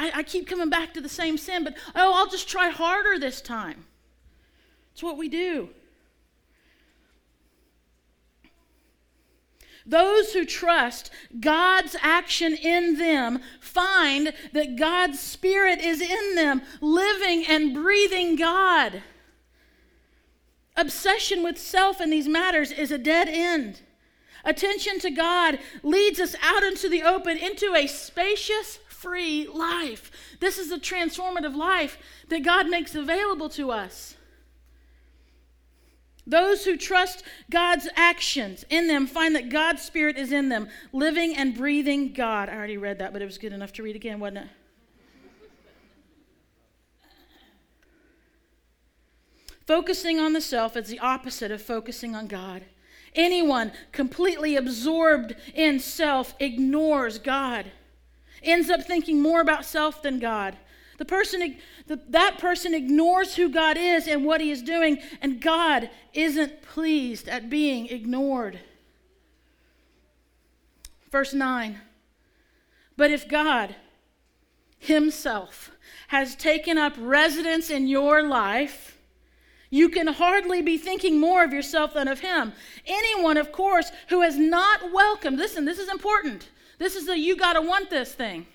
I, 0.00 0.10
I 0.14 0.22
keep 0.22 0.46
coming 0.46 0.70
back 0.70 0.94
to 0.94 1.00
the 1.02 1.10
same 1.10 1.36
sin, 1.36 1.62
but 1.62 1.74
oh, 1.94 2.14
I'll 2.14 2.30
just 2.30 2.48
try 2.48 2.70
harder 2.70 3.18
this 3.18 3.42
time. 3.42 3.84
It's 4.92 5.02
what 5.02 5.18
we 5.18 5.28
do. 5.28 5.68
Those 9.84 10.32
who 10.32 10.46
trust 10.46 11.10
God's 11.38 11.96
action 12.00 12.54
in 12.54 12.96
them 12.96 13.40
find 13.60 14.32
that 14.54 14.76
God's 14.76 15.20
Spirit 15.20 15.80
is 15.80 16.00
in 16.00 16.34
them, 16.34 16.62
living 16.80 17.44
and 17.46 17.74
breathing 17.74 18.36
God. 18.36 19.02
Obsession 20.76 21.42
with 21.42 21.58
self 21.58 22.00
in 22.00 22.08
these 22.08 22.28
matters 22.28 22.72
is 22.72 22.90
a 22.90 22.98
dead 22.98 23.28
end. 23.28 23.82
Attention 24.46 24.98
to 25.00 25.10
God 25.10 25.58
leads 25.82 26.18
us 26.20 26.34
out 26.42 26.62
into 26.62 26.88
the 26.88 27.02
open, 27.02 27.36
into 27.36 27.74
a 27.74 27.86
spacious, 27.86 28.78
free 29.00 29.46
life. 29.46 30.10
This 30.40 30.58
is 30.58 30.68
the 30.68 30.76
transformative 30.76 31.56
life 31.56 31.98
that 32.28 32.44
God 32.44 32.68
makes 32.68 32.94
available 32.94 33.48
to 33.50 33.70
us. 33.70 34.16
Those 36.26 36.64
who 36.64 36.76
trust 36.76 37.24
God's 37.50 37.88
actions 37.96 38.64
in 38.68 38.86
them 38.86 39.06
find 39.06 39.34
that 39.34 39.48
God's 39.48 39.82
Spirit 39.82 40.16
is 40.18 40.32
in 40.32 40.48
them, 40.48 40.68
living 40.92 41.34
and 41.34 41.56
breathing 41.56 42.12
God. 42.12 42.48
I 42.48 42.54
already 42.54 42.76
read 42.76 42.98
that, 42.98 43.12
but 43.12 43.22
it 43.22 43.24
was 43.24 43.38
good 43.38 43.52
enough 43.52 43.72
to 43.74 43.82
read 43.82 43.96
again, 43.96 44.20
wasn't 44.20 44.38
it? 44.38 44.48
Focusing 49.66 50.18
on 50.18 50.32
the 50.32 50.40
self 50.40 50.76
is 50.76 50.88
the 50.88 50.98
opposite 50.98 51.50
of 51.50 51.62
focusing 51.62 52.14
on 52.14 52.26
God. 52.26 52.64
Anyone 53.14 53.72
completely 53.92 54.56
absorbed 54.56 55.34
in 55.54 55.80
self 55.80 56.34
ignores 56.38 57.18
God, 57.18 57.70
ends 58.42 58.70
up 58.70 58.82
thinking 58.82 59.20
more 59.20 59.40
about 59.40 59.64
self 59.64 60.02
than 60.02 60.18
God. 60.18 60.56
The 60.98 61.04
person, 61.06 61.56
that 61.86 62.38
person 62.38 62.74
ignores 62.74 63.34
who 63.34 63.48
God 63.48 63.78
is 63.78 64.06
and 64.06 64.24
what 64.24 64.42
he 64.42 64.50
is 64.50 64.62
doing, 64.62 64.98
and 65.22 65.40
God 65.40 65.88
isn't 66.12 66.60
pleased 66.60 67.26
at 67.26 67.48
being 67.48 67.86
ignored. 67.86 68.60
Verse 71.10 71.32
9 71.32 71.80
But 72.96 73.10
if 73.10 73.28
God 73.28 73.74
Himself 74.78 75.70
has 76.08 76.34
taken 76.34 76.76
up 76.76 76.94
residence 76.98 77.70
in 77.70 77.86
your 77.86 78.22
life, 78.22 78.98
you 79.70 79.88
can 79.88 80.08
hardly 80.08 80.60
be 80.60 80.76
thinking 80.76 81.18
more 81.18 81.44
of 81.44 81.52
yourself 81.52 81.94
than 81.94 82.08
of 82.08 82.20
Him. 82.20 82.52
Anyone, 82.86 83.36
of 83.36 83.52
course, 83.52 83.90
who 84.08 84.20
has 84.20 84.36
not 84.36 84.92
welcomed, 84.92 85.38
listen, 85.38 85.64
this 85.64 85.78
is 85.78 85.88
important. 85.88 86.50
This 86.80 86.96
is 86.96 87.04
the 87.04 87.18
you 87.18 87.36
gotta 87.36 87.60
want 87.60 87.90
this 87.90 88.14
thing. 88.14 88.46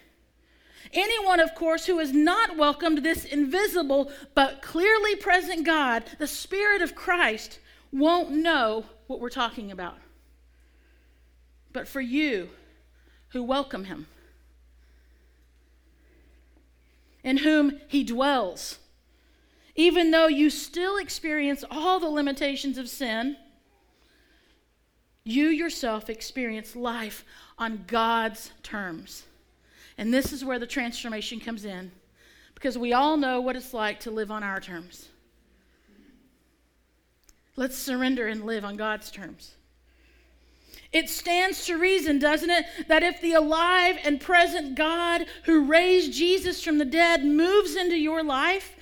Anyone, 0.92 1.40
of 1.40 1.54
course, 1.54 1.86
who 1.86 2.00
has 2.00 2.12
not 2.12 2.58
welcomed 2.58 3.04
this 3.04 3.24
invisible 3.24 4.12
but 4.34 4.64
clearly 4.64 5.16
present 5.16 5.64
God, 5.64 6.04
the 6.18 6.26
Spirit 6.26 6.82
of 6.82 6.96
Christ, 6.96 7.60
won't 7.92 8.32
know 8.32 8.86
what 9.06 9.20
we're 9.20 9.30
talking 9.30 9.72
about. 9.72 10.00
But 11.72 11.88
for 11.88 12.02
you 12.02 12.50
who 13.30 13.44
welcome 13.44 13.86
Him, 13.86 14.08
in 17.24 17.38
whom 17.38 17.80
He 17.88 18.04
dwells, 18.04 18.80
even 19.76 20.10
though 20.10 20.28
you 20.28 20.50
still 20.50 20.98
experience 20.98 21.64
all 21.70 22.00
the 22.00 22.10
limitations 22.10 22.80
of 22.80 22.90
sin, 22.90 23.38
you 25.26 25.48
yourself 25.48 26.10
experience 26.10 26.76
life 26.76 27.26
on 27.58 27.84
God's 27.88 28.52
terms. 28.64 29.24
And 29.98 30.14
this 30.14 30.32
is 30.32 30.46
where 30.46 30.60
the 30.60 30.68
transformation 30.68 31.40
comes 31.40 31.66
in 31.66 31.92
because 32.54 32.78
we 32.78 32.94
all 32.94 33.18
know 33.18 33.42
what 33.42 33.56
it's 33.56 33.74
like 33.74 34.00
to 34.02 34.12
live 34.12 34.32
on 34.32 34.44
our 34.44 34.60
terms. 34.60 35.10
Let's 37.56 37.78
surrender 37.78 38.28
and 38.28 38.46
live 38.46 38.64
on 38.64 38.76
God's 38.76 39.10
terms. 39.10 39.56
It 40.92 41.10
stands 41.10 41.66
to 41.66 41.78
reason, 41.78 42.20
doesn't 42.20 42.50
it, 42.50 42.66
that 42.88 43.04
if 43.04 43.20
the 43.20 43.34
alive 43.34 43.98
and 44.04 44.22
present 44.22 44.76
God 44.76 45.26
who 45.44 45.66
raised 45.66 46.14
Jesus 46.14 46.64
from 46.64 46.78
the 46.78 46.86
dead 46.86 47.26
moves 47.26 47.76
into 47.76 47.98
your 47.98 48.24
life, 48.24 48.76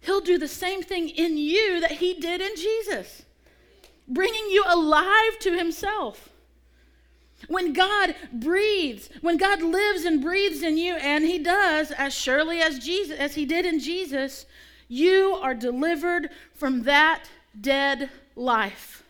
he'll 0.00 0.20
do 0.20 0.38
the 0.38 0.48
same 0.48 0.82
thing 0.82 1.08
in 1.08 1.36
you 1.36 1.80
that 1.80 1.92
he 1.92 2.14
did 2.14 2.40
in 2.40 2.54
Jesus, 2.56 3.22
bringing 4.10 4.50
you 4.50 4.64
alive 4.66 5.38
to 5.40 5.56
himself. 5.56 6.30
When 7.48 7.72
God 7.72 8.14
breathes, 8.32 9.08
when 9.22 9.36
God 9.36 9.62
lives 9.62 10.04
and 10.04 10.20
breathes 10.20 10.62
in 10.62 10.76
you, 10.76 10.94
and 10.96 11.24
He 11.24 11.38
does 11.38 11.90
as 11.90 12.12
surely 12.12 12.60
as 12.60 12.78
Jesus, 12.78 13.18
as 13.18 13.34
He 13.34 13.46
did 13.46 13.64
in 13.64 13.78
Jesus, 13.80 14.44
you 14.88 15.38
are 15.40 15.54
delivered 15.54 16.28
from 16.54 16.82
that 16.82 17.24
dead 17.58 18.10
life. 18.36 19.02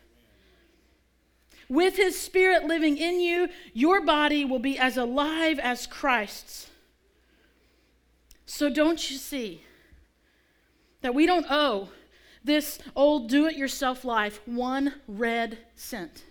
With 1.68 1.96
His 1.96 2.20
Spirit 2.20 2.64
living 2.64 2.96
in 2.96 3.20
you, 3.20 3.48
your 3.72 4.00
body 4.00 4.44
will 4.44 4.58
be 4.58 4.78
as 4.78 4.96
alive 4.96 5.58
as 5.58 5.86
Christ's. 5.86 6.68
So 8.46 8.70
don't 8.70 9.10
you 9.10 9.16
see 9.16 9.62
that 11.02 11.14
we 11.14 11.26
don't 11.26 11.46
owe 11.48 11.88
this 12.42 12.78
old 12.96 13.28
do 13.28 13.46
it 13.46 13.56
yourself 13.56 14.04
life 14.04 14.40
one 14.46 14.94
red 15.06 15.58
cent? 15.74 16.24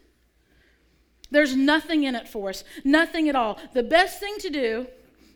There's 1.32 1.56
nothing 1.56 2.04
in 2.04 2.16
it 2.16 2.28
for 2.28 2.50
us, 2.50 2.64
nothing 2.84 3.30
at 3.30 3.36
all. 3.36 3.60
The 3.74 3.84
best 3.84 4.20
thing 4.20 4.36
to 4.40 4.50
do 4.50 4.88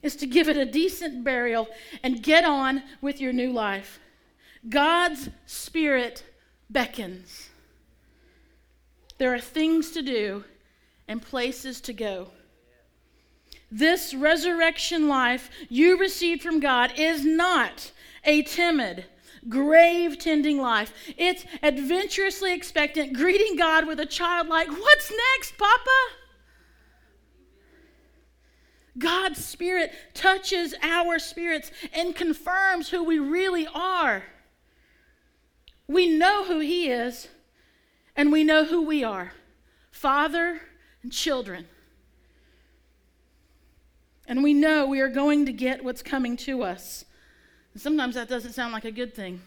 is 0.01 0.15
to 0.18 0.25
give 0.25 0.50
it 0.50 0.58
a 0.58 0.65
decent 0.65 1.24
burial 1.24 1.68
and 2.01 2.24
get 2.24 2.44
on 2.44 2.84
with 3.01 3.22
your 3.22 3.34
new 3.34 3.51
life. 3.51 4.00
God's 4.68 5.30
Spirit 5.46 6.24
beckons. 6.70 7.50
There 9.18 9.34
are 9.34 9.39
things 9.39 9.92
to 9.92 10.01
do 10.01 10.44
and 11.08 11.22
places 11.22 11.80
to 11.82 11.94
go. 11.94 12.30
This 13.72 14.13
resurrection 14.13 15.08
life 15.08 15.50
you 15.70 15.98
received 15.98 16.42
from 16.42 16.60
God 16.60 16.94
is 16.98 17.25
not 17.25 17.92
a 18.24 18.44
timid, 18.44 19.06
grave 19.50 20.18
tending 20.18 20.60
life. 20.60 20.94
It's 21.18 21.46
adventurously 21.62 22.54
expectant, 22.54 23.14
greeting 23.14 23.56
God 23.56 23.88
with 23.88 24.00
a 24.00 24.06
childlike, 24.06 24.70
What's 24.70 25.12
next, 25.36 25.58
Papa? 25.58 25.92
God's 28.98 29.44
Spirit 29.44 29.92
touches 30.14 30.76
our 30.82 31.18
spirits 31.18 31.72
and 31.94 32.16
confirms 32.16 32.90
who 32.90 33.04
we 33.04 33.18
really 33.20 33.68
are. 33.74 34.24
We 35.88 36.08
know 36.08 36.46
who 36.46 36.60
He 36.60 36.90
is, 36.90 37.28
and 38.16 38.32
we 38.32 38.44
know 38.44 38.66
who 38.66 38.84
we 38.84 39.04
are 39.04 39.34
Father 39.92 40.62
and 41.02 41.12
children. 41.12 41.68
And 44.28 44.42
we 44.42 44.54
know 44.54 44.86
we 44.86 45.02
are 45.02 45.10
going 45.10 45.46
to 45.48 45.54
get 45.54 45.84
what's 45.84 46.02
coming 46.02 46.38
to 46.38 46.64
us. 46.64 47.04
Sometimes 47.75 48.15
that 48.15 48.30
doesn't 48.30 48.53
sound 48.53 48.72
like 48.72 48.86
a 48.86 48.92
good 48.92 49.15
thing, 49.15 49.42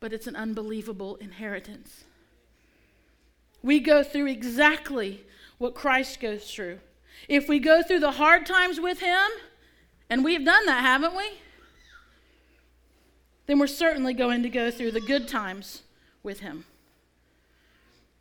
but 0.00 0.12
it's 0.12 0.26
an 0.26 0.34
unbelievable 0.34 1.16
inheritance. 1.16 2.04
We 3.62 3.80
go 3.80 4.02
through 4.02 4.26
exactly 4.26 5.24
what 5.58 5.74
Christ 5.74 6.20
goes 6.20 6.50
through. 6.50 6.80
If 7.28 7.48
we 7.48 7.58
go 7.58 7.82
through 7.82 8.00
the 8.00 8.12
hard 8.12 8.46
times 8.46 8.80
with 8.80 9.00
Him, 9.00 9.28
and 10.10 10.24
we've 10.24 10.44
done 10.44 10.66
that, 10.66 10.82
haven't 10.82 11.16
we? 11.16 11.38
Then 13.46 13.58
we're 13.58 13.66
certainly 13.66 14.14
going 14.14 14.42
to 14.42 14.48
go 14.48 14.70
through 14.70 14.92
the 14.92 15.00
good 15.00 15.28
times 15.28 15.82
with 16.22 16.40
Him. 16.40 16.64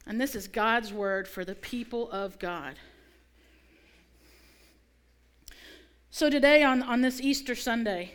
And 0.05 0.21
this 0.21 0.35
is 0.35 0.47
God's 0.47 0.93
word 0.93 1.27
for 1.27 1.43
the 1.43 1.55
people 1.55 2.09
of 2.11 2.39
God. 2.39 2.75
So, 6.09 6.29
today 6.29 6.63
on, 6.63 6.81
on 6.81 7.01
this 7.01 7.19
Easter 7.19 7.53
Sunday, 7.53 8.13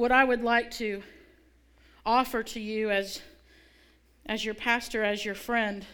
what 0.00 0.10
I 0.10 0.24
would 0.24 0.40
like 0.40 0.70
to 0.70 1.02
offer 2.06 2.42
to 2.42 2.58
you 2.58 2.90
as, 2.90 3.20
as 4.24 4.42
your 4.42 4.54
pastor, 4.54 5.04
as 5.04 5.26
your 5.26 5.34
friend, 5.34 5.84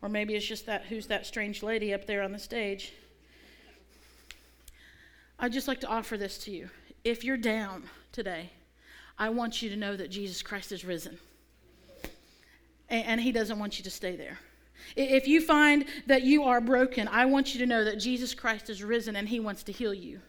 or 0.00 0.08
maybe 0.08 0.34
it's 0.34 0.46
just 0.46 0.64
that 0.64 0.86
who's 0.86 1.08
that 1.08 1.26
strange 1.26 1.62
lady 1.62 1.92
up 1.92 2.06
there 2.06 2.22
on 2.22 2.32
the 2.32 2.38
stage. 2.38 2.94
I'd 5.38 5.52
just 5.52 5.68
like 5.68 5.80
to 5.82 5.86
offer 5.86 6.16
this 6.16 6.38
to 6.44 6.50
you. 6.50 6.70
If 7.04 7.22
you're 7.22 7.36
down 7.36 7.82
today, 8.10 8.52
I 9.18 9.28
want 9.28 9.60
you 9.60 9.68
to 9.68 9.76
know 9.76 9.96
that 9.98 10.10
Jesus 10.10 10.40
Christ 10.40 10.72
is 10.72 10.86
risen. 10.86 11.18
And, 12.88 13.04
and 13.04 13.20
He 13.20 13.32
doesn't 13.32 13.58
want 13.58 13.76
you 13.76 13.84
to 13.84 13.90
stay 13.90 14.16
there. 14.16 14.38
If 14.96 15.28
you 15.28 15.42
find 15.42 15.84
that 16.06 16.22
you 16.22 16.44
are 16.44 16.62
broken, 16.62 17.06
I 17.06 17.26
want 17.26 17.52
you 17.52 17.60
to 17.60 17.66
know 17.66 17.84
that 17.84 17.96
Jesus 17.96 18.32
Christ 18.32 18.70
is 18.70 18.82
risen 18.82 19.14
and 19.14 19.28
He 19.28 19.40
wants 19.40 19.62
to 19.64 19.72
heal 19.72 19.92
you. 19.92 20.22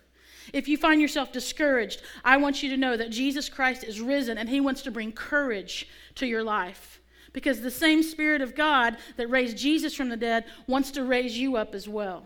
If 0.53 0.67
you 0.67 0.77
find 0.77 1.01
yourself 1.01 1.31
discouraged, 1.31 2.01
I 2.23 2.37
want 2.37 2.63
you 2.63 2.69
to 2.69 2.77
know 2.77 2.97
that 2.97 3.11
Jesus 3.11 3.49
Christ 3.49 3.83
is 3.83 4.01
risen 4.01 4.37
and 4.37 4.49
he 4.49 4.61
wants 4.61 4.81
to 4.83 4.91
bring 4.91 5.11
courage 5.11 5.87
to 6.15 6.25
your 6.25 6.43
life. 6.43 6.99
Because 7.33 7.61
the 7.61 7.71
same 7.71 8.03
Spirit 8.03 8.41
of 8.41 8.55
God 8.55 8.97
that 9.15 9.29
raised 9.29 9.57
Jesus 9.57 9.95
from 9.95 10.09
the 10.09 10.17
dead 10.17 10.45
wants 10.67 10.91
to 10.91 11.03
raise 11.03 11.37
you 11.37 11.55
up 11.55 11.73
as 11.73 11.87
well. 11.87 12.25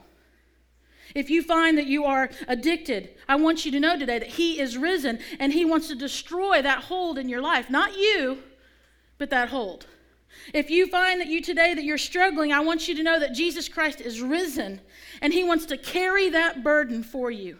If 1.13 1.29
you 1.29 1.43
find 1.43 1.77
that 1.77 1.86
you 1.86 2.05
are 2.05 2.29
addicted, 2.48 3.12
I 3.29 3.36
want 3.36 3.65
you 3.65 3.72
to 3.72 3.79
know 3.79 3.98
today 3.98 4.19
that 4.19 4.29
He 4.29 4.60
is 4.60 4.77
risen 4.77 5.19
and 5.39 5.53
He 5.53 5.63
wants 5.63 5.88
to 5.89 5.95
destroy 5.95 6.62
that 6.62 6.86
hold 6.86 7.19
in 7.19 7.29
your 7.29 7.41
life. 7.41 7.69
Not 7.69 7.95
you, 7.95 8.39
but 9.17 9.29
that 9.29 9.50
hold. 9.50 9.86
If 10.53 10.69
you 10.69 10.88
find 10.88 11.22
that 11.22 11.27
you 11.27 11.41
today 11.41 11.74
that 11.74 11.84
you're 11.84 11.98
struggling, 11.98 12.51
I 12.51 12.60
want 12.60 12.88
you 12.88 12.95
to 12.95 13.03
know 13.03 13.19
that 13.19 13.34
Jesus 13.34 13.69
Christ 13.69 14.01
is 14.01 14.22
risen 14.22 14.81
and 15.22 15.31
he 15.31 15.43
wants 15.43 15.65
to 15.67 15.77
carry 15.77 16.29
that 16.29 16.63
burden 16.63 17.03
for 17.03 17.31
you. 17.31 17.57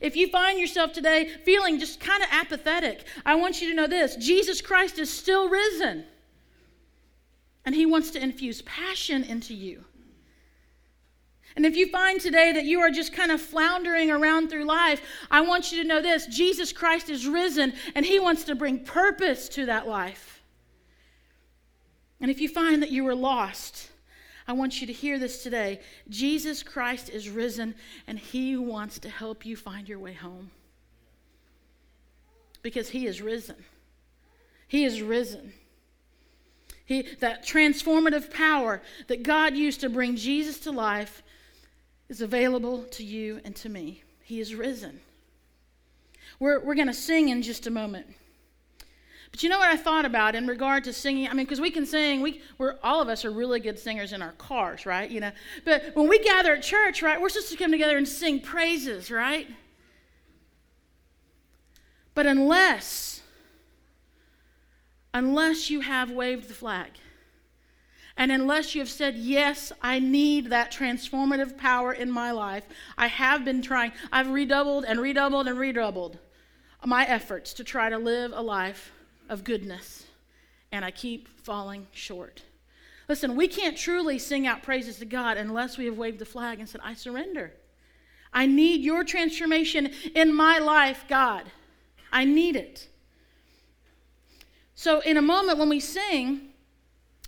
If 0.00 0.16
you 0.16 0.28
find 0.28 0.58
yourself 0.58 0.92
today 0.92 1.28
feeling 1.44 1.78
just 1.78 2.00
kind 2.00 2.22
of 2.22 2.28
apathetic, 2.30 3.04
I 3.24 3.34
want 3.36 3.60
you 3.60 3.68
to 3.70 3.74
know 3.74 3.86
this 3.86 4.16
Jesus 4.16 4.60
Christ 4.60 4.98
is 4.98 5.12
still 5.12 5.48
risen. 5.48 6.04
And 7.64 7.74
he 7.74 7.86
wants 7.86 8.10
to 8.12 8.22
infuse 8.22 8.62
passion 8.62 9.24
into 9.24 9.52
you. 9.52 9.84
And 11.56 11.64
if 11.64 11.74
you 11.74 11.88
find 11.88 12.20
today 12.20 12.52
that 12.52 12.64
you 12.64 12.80
are 12.80 12.90
just 12.90 13.14
kind 13.14 13.32
of 13.32 13.40
floundering 13.40 14.10
around 14.10 14.50
through 14.50 14.64
life, 14.64 15.00
I 15.30 15.40
want 15.40 15.72
you 15.72 15.82
to 15.82 15.88
know 15.88 16.02
this 16.02 16.26
Jesus 16.26 16.72
Christ 16.72 17.08
is 17.08 17.26
risen 17.26 17.72
and 17.94 18.04
he 18.04 18.20
wants 18.20 18.44
to 18.44 18.54
bring 18.54 18.80
purpose 18.80 19.48
to 19.50 19.66
that 19.66 19.88
life. 19.88 20.42
And 22.20 22.30
if 22.30 22.40
you 22.40 22.48
find 22.48 22.82
that 22.82 22.90
you 22.90 23.04
were 23.04 23.14
lost, 23.14 23.90
I 24.48 24.52
want 24.52 24.80
you 24.80 24.86
to 24.86 24.92
hear 24.92 25.18
this 25.18 25.42
today. 25.42 25.80
Jesus 26.08 26.62
Christ 26.62 27.08
is 27.08 27.28
risen, 27.28 27.74
and 28.06 28.18
He 28.18 28.56
wants 28.56 28.98
to 29.00 29.08
help 29.08 29.44
you 29.44 29.56
find 29.56 29.88
your 29.88 29.98
way 29.98 30.12
home. 30.12 30.50
Because 32.62 32.88
He 32.88 33.06
is 33.06 33.20
risen. 33.20 33.56
He 34.68 34.84
is 34.84 35.02
risen. 35.02 35.52
He, 36.84 37.02
that 37.20 37.44
transformative 37.44 38.32
power 38.32 38.80
that 39.08 39.24
God 39.24 39.56
used 39.56 39.80
to 39.80 39.88
bring 39.88 40.14
Jesus 40.14 40.60
to 40.60 40.70
life 40.70 41.22
is 42.08 42.20
available 42.20 42.84
to 42.84 43.04
you 43.04 43.40
and 43.44 43.54
to 43.56 43.68
me. 43.68 44.02
He 44.22 44.40
is 44.40 44.54
risen. 44.54 45.00
We're, 46.38 46.60
we're 46.60 46.74
going 46.76 46.86
to 46.86 46.94
sing 46.94 47.28
in 47.30 47.42
just 47.42 47.66
a 47.66 47.70
moment. 47.70 48.06
But 49.30 49.42
you 49.42 49.48
know 49.48 49.58
what 49.58 49.68
I 49.68 49.76
thought 49.76 50.04
about 50.04 50.34
in 50.34 50.46
regard 50.46 50.84
to 50.84 50.92
singing? 50.92 51.28
I 51.28 51.34
mean, 51.34 51.46
because 51.46 51.60
we 51.60 51.70
can 51.70 51.86
sing, 51.86 52.20
we, 52.20 52.40
we're, 52.58 52.76
all 52.82 53.02
of 53.02 53.08
us 53.08 53.24
are 53.24 53.30
really 53.30 53.60
good 53.60 53.78
singers 53.78 54.12
in 54.12 54.22
our 54.22 54.32
cars, 54.32 54.86
right? 54.86 55.10
You 55.10 55.20
know, 55.20 55.32
but 55.64 55.94
when 55.94 56.08
we 56.08 56.18
gather 56.18 56.54
at 56.54 56.62
church, 56.62 57.02
right, 57.02 57.20
we're 57.20 57.28
supposed 57.28 57.50
to 57.50 57.56
come 57.56 57.70
together 57.70 57.96
and 57.96 58.06
sing 58.06 58.40
praises, 58.40 59.10
right? 59.10 59.48
But 62.14 62.26
unless, 62.26 63.22
unless 65.12 65.70
you 65.70 65.80
have 65.80 66.10
waved 66.10 66.48
the 66.48 66.54
flag, 66.54 66.92
and 68.16 68.32
unless 68.32 68.74
you 68.74 68.80
have 68.80 68.88
said, 68.88 69.16
Yes, 69.16 69.72
I 69.82 69.98
need 69.98 70.48
that 70.48 70.72
transformative 70.72 71.58
power 71.58 71.92
in 71.92 72.10
my 72.10 72.30
life, 72.30 72.64
I 72.96 73.08
have 73.08 73.44
been 73.44 73.60
trying. 73.60 73.92
I've 74.10 74.30
redoubled 74.30 74.86
and 74.86 74.98
redoubled 74.98 75.46
and 75.46 75.58
redoubled 75.58 76.18
my 76.84 77.04
efforts 77.04 77.52
to 77.54 77.64
try 77.64 77.90
to 77.90 77.98
live 77.98 78.32
a 78.34 78.40
life 78.40 78.92
of 79.28 79.44
goodness, 79.44 80.06
and 80.72 80.84
I 80.84 80.90
keep 80.90 81.28
falling 81.42 81.86
short. 81.92 82.42
Listen, 83.08 83.36
we 83.36 83.48
can't 83.48 83.76
truly 83.76 84.18
sing 84.18 84.46
out 84.46 84.62
praises 84.62 84.98
to 84.98 85.04
God 85.04 85.36
unless 85.36 85.78
we 85.78 85.84
have 85.86 85.96
waved 85.96 86.18
the 86.18 86.24
flag 86.24 86.58
and 86.58 86.68
said, 86.68 86.80
I 86.82 86.94
surrender. 86.94 87.52
I 88.32 88.46
need 88.46 88.82
your 88.82 89.04
transformation 89.04 89.92
in 90.14 90.34
my 90.34 90.58
life, 90.58 91.04
God. 91.08 91.44
I 92.12 92.24
need 92.24 92.56
it. 92.56 92.88
So, 94.74 95.00
in 95.00 95.16
a 95.16 95.22
moment 95.22 95.58
when 95.58 95.68
we 95.68 95.80
sing, 95.80 96.45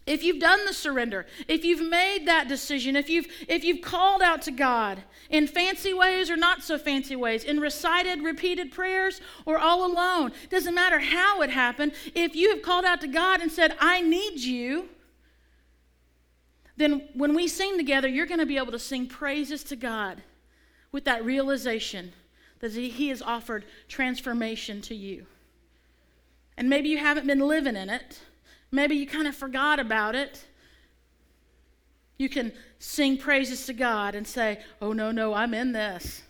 if 0.08 0.24
you've 0.24 0.40
done 0.40 0.64
the 0.64 0.72
surrender, 0.72 1.26
if 1.46 1.64
you've 1.64 1.86
made 1.88 2.26
that 2.26 2.48
decision, 2.48 2.96
if 2.96 3.10
you've, 3.10 3.26
if 3.46 3.62
you've 3.62 3.82
called 3.82 4.22
out 4.22 4.42
to 4.42 4.50
God 4.50 5.02
in 5.28 5.46
fancy 5.46 5.92
ways 5.92 6.30
or 6.30 6.36
not 6.36 6.62
so 6.62 6.78
fancy 6.78 7.14
ways, 7.14 7.44
in 7.44 7.60
recited, 7.60 8.22
repeated 8.22 8.72
prayers 8.72 9.20
or 9.44 9.58
all 9.58 9.84
alone, 9.84 10.32
doesn't 10.48 10.74
matter 10.74 10.98
how 10.98 11.42
it 11.42 11.50
happened, 11.50 11.92
if 12.14 12.34
you 12.34 12.50
have 12.50 12.62
called 12.62 12.86
out 12.86 13.00
to 13.02 13.06
God 13.06 13.40
and 13.40 13.52
said, 13.52 13.76
I 13.78 14.00
need 14.00 14.40
you, 14.40 14.88
then 16.78 17.08
when 17.14 17.34
we 17.34 17.46
sing 17.46 17.76
together, 17.76 18.08
you're 18.08 18.26
going 18.26 18.40
to 18.40 18.46
be 18.46 18.56
able 18.56 18.72
to 18.72 18.78
sing 18.78 19.06
praises 19.06 19.62
to 19.64 19.76
God 19.76 20.22
with 20.90 21.04
that 21.04 21.24
realization 21.24 22.12
that 22.60 22.72
He 22.72 23.08
has 23.08 23.20
offered 23.20 23.64
transformation 23.88 24.80
to 24.82 24.94
you. 24.94 25.26
And 26.56 26.68
maybe 26.70 26.88
you 26.88 26.98
haven't 26.98 27.26
been 27.26 27.40
living 27.40 27.76
in 27.76 27.90
it. 27.90 28.20
Maybe 28.70 28.96
you 28.96 29.06
kind 29.06 29.26
of 29.26 29.34
forgot 29.34 29.80
about 29.80 30.14
it. 30.14 30.44
You 32.18 32.28
can 32.28 32.52
sing 32.78 33.16
praises 33.16 33.66
to 33.66 33.72
God 33.72 34.14
and 34.14 34.26
say, 34.26 34.60
Oh, 34.80 34.92
no, 34.92 35.10
no, 35.10 35.34
I'm 35.34 35.54
in 35.54 35.72
this. 35.72 36.22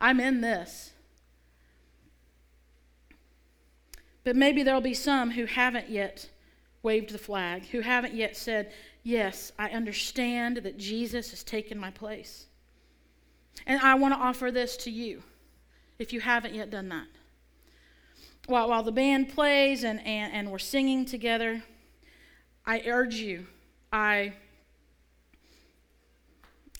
I'm 0.00 0.18
in 0.20 0.40
this. 0.40 0.92
But 4.24 4.36
maybe 4.36 4.62
there'll 4.62 4.80
be 4.80 4.94
some 4.94 5.30
who 5.30 5.44
haven't 5.44 5.90
yet 5.90 6.28
waved 6.82 7.10
the 7.10 7.18
flag, 7.18 7.66
who 7.66 7.80
haven't 7.80 8.14
yet 8.14 8.36
said, 8.36 8.72
Yes, 9.02 9.52
I 9.58 9.68
understand 9.68 10.58
that 10.58 10.78
Jesus 10.78 11.30
has 11.30 11.44
taken 11.44 11.78
my 11.78 11.90
place. 11.90 12.46
And 13.66 13.80
I 13.80 13.94
want 13.94 14.14
to 14.14 14.20
offer 14.20 14.50
this 14.50 14.76
to 14.78 14.90
you 14.90 15.22
if 15.98 16.12
you 16.12 16.20
haven't 16.20 16.54
yet 16.54 16.70
done 16.70 16.88
that. 16.88 17.06
While, 18.46 18.70
while 18.70 18.82
the 18.82 18.92
band 18.92 19.28
plays 19.28 19.84
and, 19.84 20.00
and, 20.00 20.32
and 20.32 20.50
we're 20.50 20.58
singing 20.58 21.04
together, 21.04 21.62
I 22.66 22.82
urge 22.86 23.16
you, 23.16 23.46
I, 23.92 24.32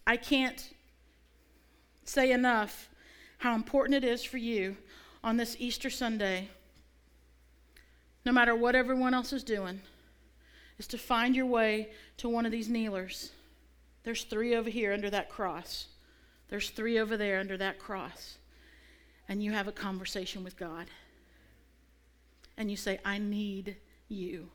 I 0.06 0.16
can't 0.16 0.70
say 2.04 2.32
enough 2.32 2.88
how 3.38 3.54
important 3.54 3.94
it 3.94 4.04
is 4.04 4.24
for 4.24 4.38
you 4.38 4.76
on 5.22 5.36
this 5.36 5.56
Easter 5.58 5.90
Sunday, 5.90 6.48
no 8.24 8.32
matter 8.32 8.54
what 8.54 8.74
everyone 8.74 9.14
else 9.14 9.32
is 9.32 9.44
doing, 9.44 9.80
is 10.78 10.86
to 10.88 10.98
find 10.98 11.36
your 11.36 11.46
way 11.46 11.90
to 12.16 12.28
one 12.28 12.46
of 12.46 12.52
these 12.52 12.68
kneelers. 12.68 13.30
There's 14.02 14.24
three 14.24 14.54
over 14.54 14.70
here 14.70 14.92
under 14.92 15.10
that 15.10 15.28
cross. 15.28 15.86
There's 16.48 16.70
three 16.70 16.98
over 16.98 17.16
there 17.16 17.40
under 17.40 17.56
that 17.58 17.78
cross. 17.78 18.38
And 19.28 19.42
you 19.42 19.52
have 19.52 19.68
a 19.68 19.72
conversation 19.72 20.44
with 20.44 20.56
God. 20.56 20.86
And 22.56 22.70
you 22.70 22.76
say, 22.76 23.00
I 23.04 23.18
need 23.18 23.76
you. 24.08 24.48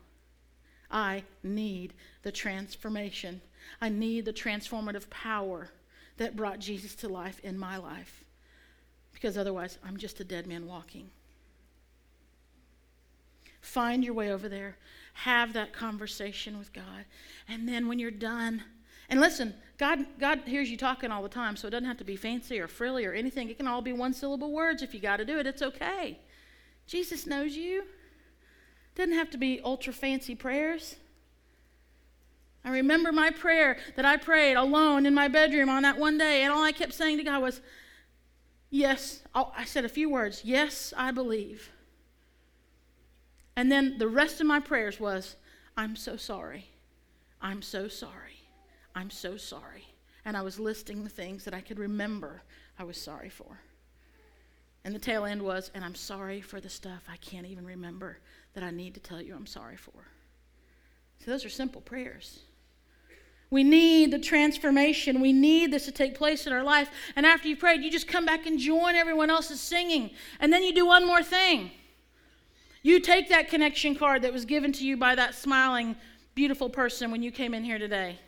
I 0.90 1.24
need 1.42 1.94
the 2.22 2.32
transformation. 2.32 3.40
I 3.80 3.88
need 3.88 4.24
the 4.24 4.32
transformative 4.32 5.08
power 5.10 5.70
that 6.16 6.36
brought 6.36 6.58
Jesus 6.58 6.94
to 6.96 7.08
life 7.08 7.40
in 7.40 7.58
my 7.58 7.76
life. 7.76 8.24
Because 9.12 9.36
otherwise, 9.38 9.78
I'm 9.84 9.96
just 9.96 10.20
a 10.20 10.24
dead 10.24 10.46
man 10.46 10.66
walking. 10.66 11.10
Find 13.60 14.02
your 14.02 14.14
way 14.14 14.32
over 14.32 14.48
there. 14.48 14.76
Have 15.12 15.52
that 15.52 15.72
conversation 15.72 16.58
with 16.58 16.72
God. 16.72 17.04
And 17.48 17.68
then 17.68 17.88
when 17.88 17.98
you're 17.98 18.10
done, 18.10 18.62
and 19.08 19.20
listen, 19.20 19.54
God, 19.76 20.06
God 20.18 20.40
hears 20.46 20.70
you 20.70 20.76
talking 20.76 21.10
all 21.10 21.22
the 21.22 21.28
time, 21.28 21.56
so 21.56 21.68
it 21.68 21.72
doesn't 21.72 21.86
have 21.86 21.98
to 21.98 22.04
be 22.04 22.16
fancy 22.16 22.60
or 22.60 22.68
frilly 22.68 23.04
or 23.04 23.12
anything. 23.12 23.50
It 23.50 23.56
can 23.56 23.66
all 23.66 23.82
be 23.82 23.92
one 23.92 24.14
syllable 24.14 24.52
words. 24.52 24.82
If 24.82 24.94
you 24.94 25.00
got 25.00 25.16
to 25.16 25.24
do 25.24 25.38
it, 25.38 25.46
it's 25.46 25.62
okay. 25.62 26.18
Jesus 26.86 27.26
knows 27.26 27.56
you. 27.56 27.84
Doesn't 28.94 29.14
have 29.14 29.30
to 29.30 29.38
be 29.38 29.60
ultra 29.64 29.92
fancy 29.92 30.34
prayers. 30.34 30.96
I 32.64 32.70
remember 32.70 33.10
my 33.12 33.30
prayer 33.30 33.78
that 33.96 34.04
I 34.04 34.16
prayed 34.16 34.54
alone 34.54 35.06
in 35.06 35.14
my 35.14 35.28
bedroom 35.28 35.68
on 35.68 35.82
that 35.82 35.98
one 35.98 36.18
day, 36.18 36.42
and 36.42 36.52
all 36.52 36.62
I 36.62 36.72
kept 36.72 36.92
saying 36.92 37.16
to 37.18 37.24
God 37.24 37.42
was, 37.42 37.60
Yes, 38.68 39.22
oh, 39.34 39.52
I 39.56 39.64
said 39.64 39.84
a 39.84 39.88
few 39.88 40.10
words, 40.10 40.42
Yes, 40.44 40.92
I 40.96 41.10
believe. 41.10 41.70
And 43.56 43.70
then 43.70 43.98
the 43.98 44.08
rest 44.08 44.40
of 44.40 44.46
my 44.46 44.60
prayers 44.60 45.00
was, 45.00 45.36
I'm 45.76 45.96
so 45.96 46.16
sorry. 46.16 46.66
I'm 47.40 47.62
so 47.62 47.88
sorry. 47.88 48.42
I'm 48.94 49.10
so 49.10 49.36
sorry. 49.36 49.86
And 50.24 50.36
I 50.36 50.42
was 50.42 50.60
listing 50.60 51.02
the 51.02 51.10
things 51.10 51.44
that 51.44 51.54
I 51.54 51.60
could 51.60 51.78
remember 51.78 52.42
I 52.78 52.84
was 52.84 53.00
sorry 53.00 53.30
for. 53.30 53.60
And 54.84 54.94
the 54.94 54.98
tail 54.98 55.24
end 55.24 55.42
was, 55.42 55.70
and 55.74 55.84
I'm 55.84 55.94
sorry 55.94 56.40
for 56.40 56.60
the 56.60 56.68
stuff 56.68 57.02
I 57.10 57.16
can't 57.16 57.46
even 57.46 57.64
remember 57.64 58.18
that 58.54 58.64
I 58.64 58.70
need 58.70 58.94
to 58.94 59.00
tell 59.00 59.20
you 59.20 59.34
I'm 59.34 59.46
sorry 59.46 59.76
for. 59.76 59.92
So 61.24 61.30
those 61.30 61.44
are 61.44 61.50
simple 61.50 61.80
prayers. 61.80 62.40
We 63.50 63.64
need 63.64 64.12
the 64.12 64.18
transformation. 64.18 65.20
We 65.20 65.32
need 65.32 65.72
this 65.72 65.86
to 65.86 65.92
take 65.92 66.14
place 66.14 66.46
in 66.46 66.52
our 66.52 66.62
life. 66.62 66.88
And 67.16 67.26
after 67.26 67.48
you've 67.48 67.58
prayed, 67.58 67.82
you 67.82 67.90
just 67.90 68.06
come 68.06 68.24
back 68.24 68.46
and 68.46 68.58
join 68.58 68.94
everyone 68.94 69.28
else's 69.28 69.60
singing. 69.60 70.10
And 70.38 70.52
then 70.52 70.62
you 70.62 70.72
do 70.72 70.86
one 70.86 71.04
more 71.04 71.22
thing. 71.22 71.72
You 72.82 73.00
take 73.00 73.28
that 73.28 73.48
connection 73.48 73.96
card 73.96 74.22
that 74.22 74.32
was 74.32 74.44
given 74.44 74.72
to 74.72 74.86
you 74.86 74.96
by 74.96 75.16
that 75.16 75.34
smiling, 75.34 75.96
beautiful 76.34 76.70
person 76.70 77.10
when 77.10 77.22
you 77.22 77.32
came 77.32 77.52
in 77.52 77.64
here 77.64 77.78
today. 77.78 78.18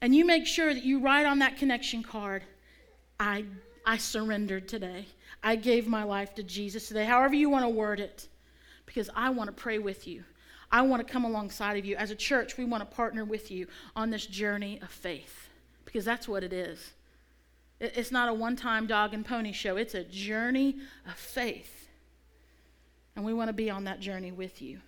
And 0.00 0.14
you 0.14 0.26
make 0.26 0.46
sure 0.46 0.74
that 0.74 0.84
you 0.84 0.98
write 0.98 1.24
on 1.24 1.38
that 1.38 1.56
connection 1.56 2.02
card, 2.02 2.42
I, 3.18 3.44
I 3.86 3.96
surrendered 3.96 4.68
today. 4.68 5.06
I 5.42 5.56
gave 5.56 5.86
my 5.86 6.02
life 6.02 6.34
to 6.34 6.42
Jesus 6.42 6.88
today, 6.88 7.04
however 7.04 7.34
you 7.34 7.48
want 7.48 7.64
to 7.64 7.68
word 7.68 8.00
it, 8.00 8.28
because 8.86 9.10
I 9.14 9.30
want 9.30 9.48
to 9.48 9.52
pray 9.52 9.78
with 9.78 10.06
you. 10.06 10.24
I 10.70 10.82
want 10.82 11.06
to 11.06 11.12
come 11.12 11.24
alongside 11.24 11.76
of 11.76 11.84
you. 11.84 11.96
As 11.96 12.10
a 12.10 12.16
church, 12.16 12.56
we 12.56 12.64
want 12.64 12.88
to 12.88 12.96
partner 12.96 13.24
with 13.24 13.50
you 13.50 13.66
on 13.94 14.10
this 14.10 14.26
journey 14.26 14.80
of 14.82 14.90
faith 14.90 15.48
because 15.84 16.04
that's 16.04 16.26
what 16.26 16.42
it 16.42 16.52
is. 16.52 16.92
It's 17.80 18.10
not 18.10 18.28
a 18.28 18.34
one 18.34 18.56
time 18.56 18.86
dog 18.86 19.14
and 19.14 19.24
pony 19.24 19.52
show, 19.52 19.76
it's 19.76 19.94
a 19.94 20.04
journey 20.04 20.78
of 21.06 21.14
faith. 21.14 21.88
And 23.16 23.24
we 23.24 23.32
want 23.32 23.48
to 23.48 23.52
be 23.52 23.70
on 23.70 23.84
that 23.84 24.00
journey 24.00 24.32
with 24.32 24.60
you. 24.60 24.80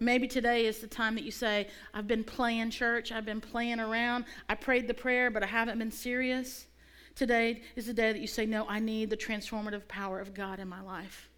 Maybe 0.00 0.26
today 0.26 0.66
is 0.66 0.78
the 0.78 0.86
time 0.86 1.14
that 1.14 1.24
you 1.24 1.30
say, 1.30 1.68
I've 1.92 2.06
been 2.06 2.24
playing 2.24 2.70
church, 2.70 3.12
I've 3.12 3.24
been 3.24 3.40
playing 3.40 3.80
around, 3.80 4.24
I 4.48 4.54
prayed 4.54 4.88
the 4.88 4.94
prayer, 4.94 5.30
but 5.30 5.42
I 5.42 5.46
haven't 5.46 5.78
been 5.78 5.90
serious. 5.90 6.66
Today 7.14 7.62
is 7.76 7.86
the 7.86 7.94
day 7.94 8.12
that 8.12 8.20
you 8.20 8.26
say, 8.26 8.44
No, 8.44 8.66
I 8.68 8.80
need 8.80 9.10
the 9.10 9.16
transformative 9.16 9.86
power 9.86 10.18
of 10.18 10.34
God 10.34 10.58
in 10.58 10.68
my 10.68 10.80
life. 10.80 11.28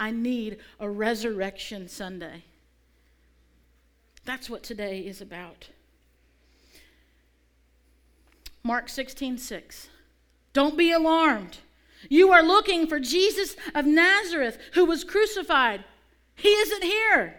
I 0.00 0.10
need 0.10 0.56
a 0.80 0.88
resurrection 0.88 1.86
Sunday. 1.86 2.44
That's 4.24 4.48
what 4.48 4.62
today 4.62 5.00
is 5.00 5.20
about. 5.20 5.68
Mark 8.62 8.88
16, 8.88 9.36
6. 9.36 9.88
Don't 10.54 10.78
be 10.78 10.90
alarmed. 10.90 11.58
You 12.08 12.32
are 12.32 12.42
looking 12.42 12.86
for 12.86 12.98
Jesus 12.98 13.56
of 13.74 13.84
Nazareth 13.84 14.58
who 14.72 14.86
was 14.86 15.04
crucified. 15.04 15.84
He 16.34 16.48
isn't 16.48 16.82
here, 16.82 17.36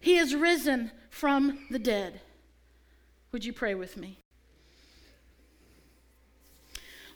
he 0.00 0.16
is 0.16 0.34
risen 0.34 0.90
from 1.10 1.66
the 1.70 1.78
dead. 1.78 2.22
Would 3.32 3.44
you 3.44 3.52
pray 3.52 3.74
with 3.74 3.98
me? 3.98 4.18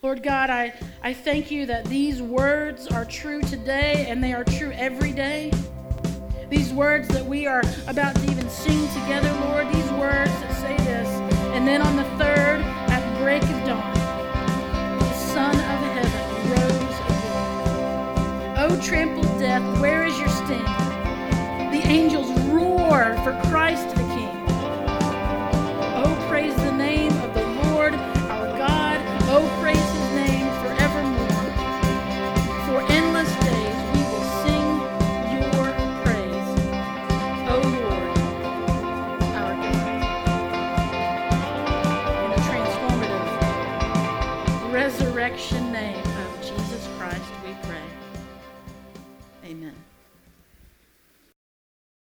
Lord 0.05 0.25
God, 0.25 0.51
I, 0.51 0.73
I 1.01 1.15
thank 1.15 1.53
you 1.53 1.65
that 1.67 1.85
these 1.85 2.21
words 2.21 2.89
are 2.89 3.05
true 3.05 3.41
today 3.41 4.07
and 4.09 4.21
they 4.21 4.33
are 4.33 4.43
true 4.43 4.73
every 4.73 5.13
day. 5.13 5.53
These 6.51 6.73
words 6.73 7.07
that 7.11 7.25
we 7.25 7.47
are 7.47 7.63
about 7.87 8.17
to 8.17 8.25
even 8.25 8.51
sing 8.51 8.89
together, 8.89 9.33
Lord, 9.47 9.69
these 9.69 9.91
words 9.93 10.33
that 10.33 10.53
say 10.61 10.77
this. 10.79 11.07
And 11.55 11.69
then 11.69 11.83
on 11.83 11.95
the 11.95 12.03
third, 12.19 12.72